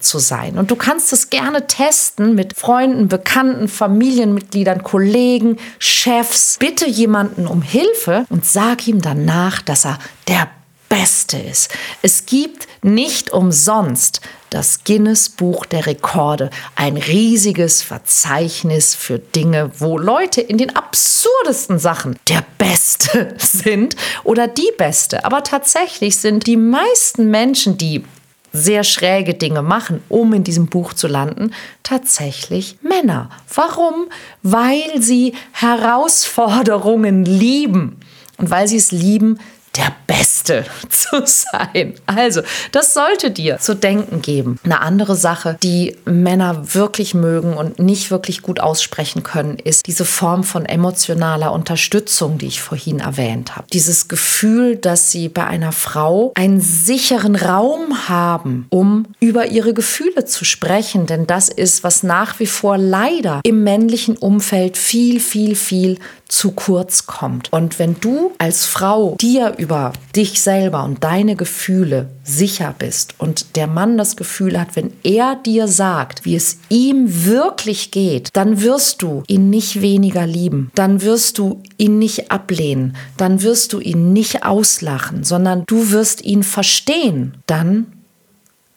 zu 0.00 0.18
sein. 0.18 0.58
Und 0.58 0.70
du 0.70 0.76
kannst 0.76 1.12
es 1.12 1.30
gerne 1.30 1.66
testen 1.66 2.34
mit 2.34 2.56
Freunden, 2.56 3.08
Bekannten, 3.08 3.68
Familienmitgliedern, 3.68 4.82
Kollegen, 4.82 5.58
Chefs. 5.78 6.56
Bitte 6.58 6.88
jemanden 6.88 7.46
um 7.46 7.62
Hilfe 7.62 8.24
und 8.28 8.44
sag 8.44 8.86
ihm 8.88 9.00
danach, 9.00 9.62
dass 9.62 9.86
er 9.86 9.98
der 10.28 10.48
Beste 10.88 11.38
ist. 11.38 11.70
Es 12.02 12.26
gibt 12.26 12.66
nicht 12.82 13.30
umsonst 13.30 14.20
das 14.50 14.82
Guinness 14.84 15.28
Buch 15.28 15.64
der 15.64 15.86
Rekorde, 15.86 16.50
ein 16.74 16.96
riesiges 16.96 17.82
Verzeichnis 17.82 18.96
für 18.96 19.20
Dinge, 19.20 19.70
wo 19.78 19.96
Leute 19.96 20.40
in 20.40 20.58
den 20.58 20.74
absurdesten 20.74 21.78
Sachen 21.78 22.18
der 22.28 22.44
Beste 22.58 23.34
sind 23.38 23.94
oder 24.24 24.48
die 24.48 24.72
Beste. 24.76 25.24
Aber 25.24 25.44
tatsächlich 25.44 26.16
sind 26.16 26.48
die 26.48 26.56
meisten 26.56 27.30
Menschen, 27.30 27.78
die 27.78 28.04
sehr 28.52 28.84
schräge 28.84 29.34
Dinge 29.34 29.62
machen, 29.62 30.02
um 30.08 30.32
in 30.32 30.44
diesem 30.44 30.66
Buch 30.66 30.92
zu 30.92 31.06
landen, 31.06 31.52
tatsächlich 31.82 32.78
Männer. 32.82 33.30
Warum? 33.54 34.08
Weil 34.42 35.00
sie 35.00 35.34
Herausforderungen 35.52 37.24
lieben. 37.24 37.98
Und 38.38 38.50
weil 38.50 38.68
sie 38.68 38.78
es 38.78 38.90
lieben, 38.90 39.38
der 39.76 39.94
Beste 40.06 40.64
zu 40.88 41.22
sein. 41.24 41.94
Also, 42.06 42.42
das 42.72 42.94
sollte 42.94 43.30
dir 43.30 43.58
zu 43.58 43.74
denken 43.74 44.22
geben. 44.22 44.58
Eine 44.64 44.80
andere 44.80 45.16
Sache, 45.16 45.56
die 45.62 45.96
Männer 46.04 46.74
wirklich 46.74 47.14
mögen 47.14 47.54
und 47.54 47.78
nicht 47.78 48.10
wirklich 48.10 48.42
gut 48.42 48.60
aussprechen 48.60 49.22
können, 49.22 49.58
ist 49.58 49.86
diese 49.86 50.04
Form 50.04 50.44
von 50.44 50.66
emotionaler 50.66 51.52
Unterstützung, 51.52 52.38
die 52.38 52.46
ich 52.46 52.60
vorhin 52.60 53.00
erwähnt 53.00 53.56
habe. 53.56 53.66
Dieses 53.72 54.08
Gefühl, 54.08 54.76
dass 54.76 55.10
sie 55.10 55.28
bei 55.28 55.46
einer 55.46 55.72
Frau 55.72 56.32
einen 56.34 56.60
sicheren 56.60 57.36
Raum 57.36 58.08
haben, 58.08 58.66
um 58.70 59.06
über 59.20 59.46
ihre 59.46 59.74
Gefühle 59.74 60.24
zu 60.24 60.44
sprechen. 60.44 61.06
Denn 61.06 61.26
das 61.26 61.48
ist, 61.48 61.84
was 61.84 62.02
nach 62.02 62.40
wie 62.40 62.46
vor 62.46 62.76
leider 62.76 63.40
im 63.44 63.62
männlichen 63.62 64.16
Umfeld 64.16 64.76
viel, 64.76 65.20
viel, 65.20 65.54
viel 65.54 65.98
zu 66.30 66.52
kurz 66.52 67.06
kommt. 67.06 67.52
Und 67.52 67.78
wenn 67.78 67.98
du 68.00 68.32
als 68.38 68.64
Frau 68.64 69.16
dir 69.20 69.54
über 69.60 69.92
dich 70.16 70.40
selber 70.40 70.84
und 70.84 71.04
deine 71.04 71.36
Gefühle 71.36 72.08
sicher 72.24 72.74
bist 72.76 73.14
und 73.18 73.56
der 73.56 73.66
Mann 73.66 73.98
das 73.98 74.16
Gefühl 74.16 74.58
hat, 74.58 74.74
wenn 74.74 74.92
er 75.02 75.36
dir 75.36 75.68
sagt, 75.68 76.24
wie 76.24 76.34
es 76.34 76.58
ihm 76.70 77.26
wirklich 77.26 77.90
geht, 77.90 78.30
dann 78.32 78.62
wirst 78.62 79.02
du 79.02 79.22
ihn 79.26 79.50
nicht 79.50 79.82
weniger 79.82 80.26
lieben, 80.26 80.70
dann 80.74 81.02
wirst 81.02 81.38
du 81.38 81.62
ihn 81.76 81.98
nicht 81.98 82.30
ablehnen, 82.30 82.96
dann 83.16 83.42
wirst 83.42 83.72
du 83.72 83.80
ihn 83.80 84.12
nicht 84.12 84.44
auslachen, 84.44 85.24
sondern 85.24 85.64
du 85.66 85.90
wirst 85.90 86.24
ihn 86.24 86.42
verstehen, 86.42 87.34
dann 87.46 87.86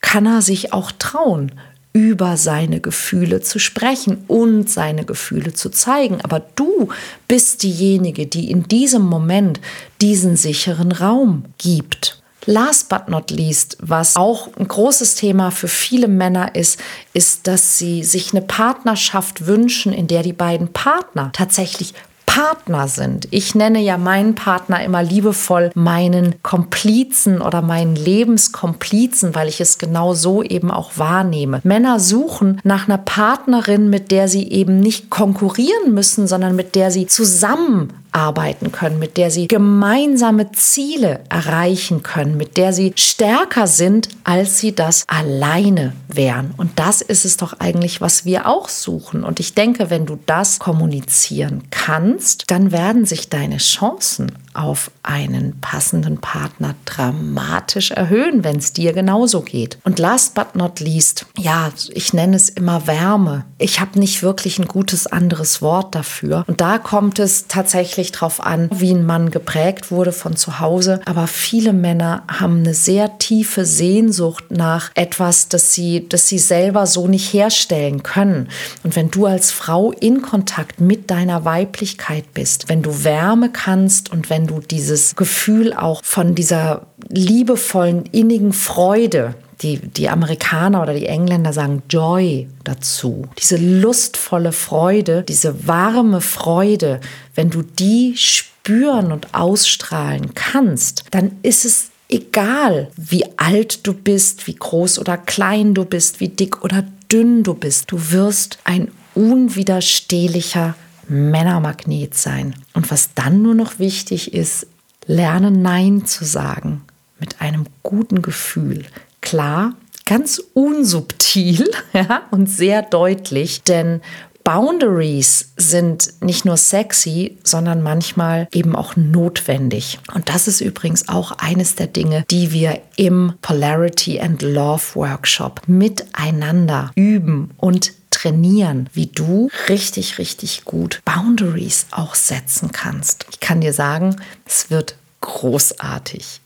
kann 0.02 0.26
er 0.26 0.41
sich 0.41 0.74
auch 0.74 0.91
trauen, 0.91 1.54
über 1.93 2.38
seine 2.38 2.82
Gefühle 2.82 3.41
zu 3.41 3.60
sprechen 3.60 4.23
und 4.27 4.69
seine 4.69 5.06
Gefühle 5.06 5.53
zu 5.53 5.69
zeigen. 5.69 6.21
Aber 6.21 6.41
du 6.56 6.89
bist 7.27 7.62
diejenige, 7.62 8.25
die 8.25 8.49
in 8.49 8.63
diesem 8.63 9.03
Moment 9.03 9.62
diesen 10.01 10.36
sicheren 10.36 10.91
Raum 10.91 11.45
gibt. 11.60 12.19
Last 12.45 12.89
but 12.89 13.08
not 13.08 13.32
least, 13.32 13.77
was 13.79 14.17
auch 14.17 14.49
ein 14.58 14.67
großes 14.67 15.15
Thema 15.15 15.49
für 15.51 15.69
viele 15.69 16.10
Männer 16.10 16.56
ist, 16.56 16.77
ist, 17.13 17.47
dass 17.47 17.77
sie 17.77 18.03
sich 18.03 18.34
eine 18.34 18.41
Partnerschaft 18.41 19.45
wünschen, 19.45 19.93
in 19.93 20.08
der 20.08 20.23
die 20.23 20.34
beiden 20.34 20.73
Partner 20.73 21.29
tatsächlich 21.32 21.93
Partner 22.34 22.88
sind. 22.88 23.28
Ich 23.30 23.54
nenne 23.54 23.80
ja 23.80 24.00
meinen 24.00 24.34
Partner 24.34 24.84
immer 24.84 25.04
liebevoll 25.04 25.69
meinen 25.76 26.34
Komplizen 26.41 27.41
oder 27.41 27.62
meinen 27.62 27.96
Lebenskomplizen, 27.96 29.36
weil 29.36 29.48
ich 29.50 29.62
es 29.62 29.78
genau 29.78 30.15
so 30.15 30.41
eben 30.41 30.72
auch 30.72 30.93
wahrnehme. 30.98 31.62
Männer 31.63 32.00
suchen 32.00 32.60
nach 32.63 32.88
einer 32.88 32.98
Partnerin, 32.98 33.91
mit 33.91 34.10
der 34.10 34.28
sie 34.28 34.50
eben 34.50 34.80
nicht 34.80 35.12
konkurrieren 35.12 35.93
müssen, 35.93 36.26
sondern 36.26 36.56
mit 36.56 36.74
der 36.74 36.89
sie 36.89 37.06
zusammen 37.06 37.93
arbeiten 38.13 38.71
können, 38.71 38.99
mit 38.99 39.17
der 39.17 39.32
sie 39.32 39.47
gemeinsame 39.47 40.52
Ziele 40.52 41.21
erreichen 41.30 42.04
können, 42.04 42.38
mit 42.38 42.58
der 42.58 42.73
sie 42.73 42.93
stärker 42.95 43.67
sind, 43.67 44.10
als 44.23 44.60
sie 44.60 44.73
das 44.73 45.04
alleine 45.08 45.93
wären. 46.08 46.54
Und 46.58 46.80
das 46.80 47.02
ist 47.02 47.26
es 47.26 47.38
doch 47.38 47.60
eigentlich, 47.60 48.02
was 48.02 48.26
wir 48.26 48.47
auch 48.47 48.69
suchen. 48.69 49.23
Und 49.23 49.39
ich 49.39 49.56
denke, 49.56 49.89
wenn 49.89 50.06
du 50.06 50.17
das 50.26 50.60
kommunizieren 50.60 51.63
kannst, 51.71 52.49
dann 52.52 52.71
werden 52.71 53.06
sich 53.06 53.30
deine 53.30 53.58
Chancen 53.58 54.32
auf 54.54 54.91
einen 55.02 55.60
passenden 55.62 56.19
Partner 56.19 56.76
dramatisch 56.86 57.91
erhöhen, 57.91 58.43
wenn 58.43 58.58
es 58.58 58.73
dir 58.73 58.93
genauso 58.93 59.41
geht. 59.41 59.78
Und 59.84 59.99
last 59.99 60.36
but 60.36 60.56
not 60.56 60.80
least, 60.80 61.26
ja, 61.38 61.71
ich 61.89 62.13
nenne 62.13 62.36
es 62.36 62.49
immer 62.49 62.88
Wärme. 62.88 63.45
Ich 63.58 63.80
habe 63.80 63.99
nicht 63.99 64.21
wirklich 64.21 64.60
ein 64.60 64.67
gutes 64.67 65.08
anderes 65.08 65.62
Wort 65.62 65.95
dafür. 65.95 66.43
Und 66.47 66.62
da 66.62 66.78
kommt 66.78 67.19
es 67.19 67.47
tatsächlich 67.47 68.02
darauf 68.11 68.43
an, 68.45 68.69
wie 68.73 68.91
ein 68.91 69.05
Mann 69.05 69.31
geprägt 69.31 69.91
wurde 69.91 70.11
von 70.11 70.35
zu 70.35 70.59
Hause. 70.59 71.01
Aber 71.05 71.27
viele 71.27 71.73
Männer 71.73 72.23
haben 72.27 72.59
eine 72.59 72.73
sehr 72.73 73.17
tiefe 73.17 73.65
Sehnsucht 73.65 74.45
nach 74.49 74.91
etwas, 74.95 75.47
das 75.47 75.73
sie, 75.73 76.07
das 76.07 76.27
sie 76.27 76.39
selber 76.39 76.85
so 76.87 77.07
nicht 77.07 77.33
herstellen 77.33 78.03
können. 78.03 78.49
Und 78.83 78.95
wenn 78.95 79.09
du 79.09 79.25
als 79.25 79.51
Frau 79.51 79.91
in 79.91 80.21
Kontakt 80.21 80.81
mit 80.81 81.09
deiner 81.09 81.45
Weiblichkeit 81.45 82.33
bist, 82.33 82.69
wenn 82.69 82.81
du 82.81 83.03
Wärme 83.03 83.51
kannst 83.51 84.11
und 84.11 84.29
wenn 84.29 84.47
du 84.47 84.59
dieses 84.59 85.15
Gefühl 85.15 85.73
auch 85.73 86.01
von 86.03 86.35
dieser 86.35 86.87
liebevollen, 87.09 88.05
innigen 88.11 88.53
Freude, 88.53 89.35
die, 89.63 89.78
die 89.78 90.10
Amerikaner 90.10 90.82
oder 90.82 90.93
die 90.93 91.08
Engländer 91.08 91.54
sagen 91.54 91.84
Joy 91.89 92.47
dazu, 92.63 93.28
diese 93.39 93.58
lustvolle 93.58 94.52
Freude, 94.52 95.23
diese 95.23 95.67
warme 95.67 96.21
Freude, 96.21 96.99
wenn 97.34 97.49
du 97.49 97.62
die 97.62 98.15
spüren 98.17 99.12
und 99.12 99.34
ausstrahlen 99.34 100.34
kannst, 100.36 101.06
dann 101.12 101.32
ist 101.41 101.65
es 101.65 101.89
egal, 102.10 102.91
wie 102.95 103.26
alt 103.38 103.88
du 103.88 103.93
bist, 103.93 104.47
wie 104.47 104.56
groß 104.56 104.99
oder 104.99 105.17
klein 105.17 105.73
du 105.73 105.86
bist, 105.86 106.19
wie 106.19 106.30
dick 106.30 106.63
oder 106.63 106.86
dünn 107.12 107.43
du 107.43 107.54
bist. 107.54 107.91
Du 107.91 108.12
wirst 108.12 108.60
ein 108.63 108.91
unwiderstehlicher 109.15 110.76
Männermagnet 111.08 112.15
sein. 112.15 112.56
Und 112.73 112.91
was 112.91 113.13
dann 113.13 113.41
nur 113.41 113.56
noch 113.56 113.80
wichtig 113.80 114.34
ist, 114.34 114.67
lerne 115.06 115.52
Nein 115.52 116.06
zu 116.06 116.26
sagen 116.26 116.82
mit 117.19 117.41
einem 117.41 117.65
guten 117.84 118.21
Gefühl. 118.21 118.86
Klar, 119.23 119.73
ganz 120.05 120.43
unsubtil 120.53 121.71
ja, 121.93 122.23
und 122.29 122.47
sehr 122.47 122.81
deutlich, 122.81 123.63
denn 123.63 124.01
Boundaries 124.43 125.53
sind 125.55 126.21
nicht 126.21 126.43
nur 126.43 126.57
sexy, 126.57 127.38
sondern 127.45 127.81
manchmal 127.81 128.49
eben 128.51 128.75
auch 128.75 128.97
notwendig. 128.97 129.99
Und 130.13 130.27
das 130.27 130.49
ist 130.49 130.59
übrigens 130.59 131.07
auch 131.07 131.31
eines 131.38 131.75
der 131.75 131.88
Dinge, 131.88 132.25
die 132.29 132.51
wir 132.51 132.81
im 132.97 133.36
Polarity 133.41 134.19
and 134.19 134.41
Love 134.41 134.83
Workshop 134.95 135.62
miteinander 135.67 136.91
üben 136.95 137.51
und 137.55 137.93
trainieren, 138.09 138.89
wie 138.93 139.07
du 139.07 139.49
richtig, 139.69 140.17
richtig 140.17 140.65
gut 140.65 141.01
Boundaries 141.05 141.88
auch 141.91 142.15
setzen 142.15 142.73
kannst. 142.73 143.25
Ich 143.31 143.39
kann 143.39 143.62
dir 143.62 143.73
sagen, 143.73 144.17
es 144.45 144.69
wird 144.69 144.95
großartig. 145.23 146.41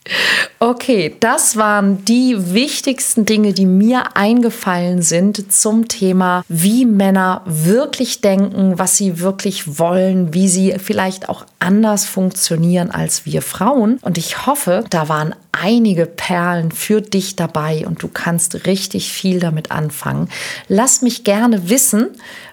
Okay, 0.59 1.15
das 1.19 1.57
waren 1.57 2.05
die 2.05 2.53
wichtigsten 2.53 3.25
Dinge, 3.25 3.53
die 3.53 3.65
mir 3.65 4.15
eingefallen 4.15 5.01
sind 5.01 5.51
zum 5.51 5.87
Thema, 5.87 6.43
wie 6.47 6.85
Männer 6.85 7.41
wirklich 7.45 8.21
denken, 8.21 8.77
was 8.77 8.95
sie 8.95 9.19
wirklich 9.19 9.79
wollen, 9.79 10.33
wie 10.33 10.47
sie 10.47 10.75
vielleicht 10.77 11.27
auch 11.27 11.45
anders 11.59 12.05
funktionieren 12.05 12.91
als 12.91 13.25
wir 13.25 13.41
Frauen. 13.41 13.97
Und 14.01 14.17
ich 14.17 14.45
hoffe, 14.45 14.83
da 14.89 15.09
waren 15.09 15.33
einige 15.51 16.05
Perlen 16.05 16.71
für 16.71 17.01
dich 17.01 17.35
dabei 17.35 17.85
und 17.87 18.03
du 18.03 18.07
kannst 18.07 18.67
richtig 18.67 19.11
viel 19.11 19.39
damit 19.39 19.71
anfangen. 19.71 20.29
Lass 20.67 21.01
mich 21.01 21.23
gerne 21.23 21.69
wissen, 21.69 22.09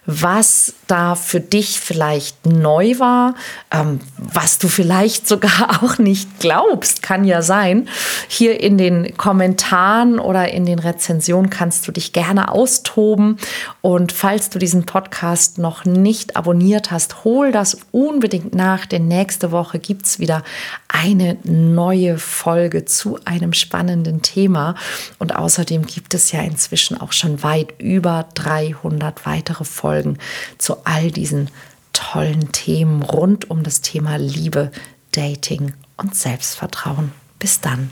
was 0.07 0.75
da 0.87 1.15
für 1.15 1.41
dich 1.41 1.81
vielleicht 1.81 2.47
neu 2.47 2.99
war, 2.99 3.35
ähm, 3.71 4.01
was 4.19 4.59
du 4.59 4.69
vielleicht 4.69 5.27
sogar 5.27 5.83
auch 5.83 5.99
nicht 5.99 6.41
glaubst, 6.41 7.03
kann 7.03 7.25
ja 7.25 7.43
sein. 7.43 7.89
Hier 8.29 8.61
in 8.61 8.79
den 8.79 9.17
Kommentaren 9.17 10.19
oder 10.19 10.51
in 10.51 10.67
den 10.67 10.79
Rezensionen 10.79 11.51
kannst 11.51 11.87
du 11.89 11.93
dich 11.93 12.13
gerne 12.13 12.51
austoben. 12.51 13.39
Und 13.81 14.13
falls 14.13 14.51
du 14.51 14.59
diesen 14.59 14.85
Podcast 14.85 15.59
noch 15.59 15.85
nicht 15.85 16.37
abonniert 16.37 16.91
hast, 16.91 17.25
hol 17.25 17.53
das 17.53 17.79
unbedingt 17.93 18.55
nach, 18.55 18.87
denn 18.87 19.09
nächste 19.09 19.53
Woche 19.53 19.79
gibt 19.79 20.07
es 20.07 20.19
wieder 20.19 20.43
eine 20.89 21.39
neue 21.45 22.19
Folge 22.19 22.85
zu 22.85 23.19
einem 23.25 23.53
spannenden 23.53 24.23
Thema. 24.23 24.75
Und 25.19 25.35
außerdem 25.35 25.87
gibt 25.87 26.15
es 26.15 26.31
ja 26.33 26.41
inzwischen 26.43 27.01
auch 27.01 27.13
schon 27.13 27.43
weit 27.43 27.75
über 27.79 28.27
300 28.35 29.27
weitere 29.27 29.65
Folgen 29.95 30.19
zu 30.59 30.85
all 30.85 31.13
diesen 31.13 31.51
tollen 31.93 32.51
Themen 32.51 33.03
rund 33.03 33.49
um 33.49 33.63
das 33.63 33.81
Thema 33.81 34.17
Liebe, 34.17 34.73
Dating 35.13 35.73
und 35.97 36.17
Selbstvertrauen. 36.17 37.13
Bis 37.39 37.61
dann. 37.61 37.91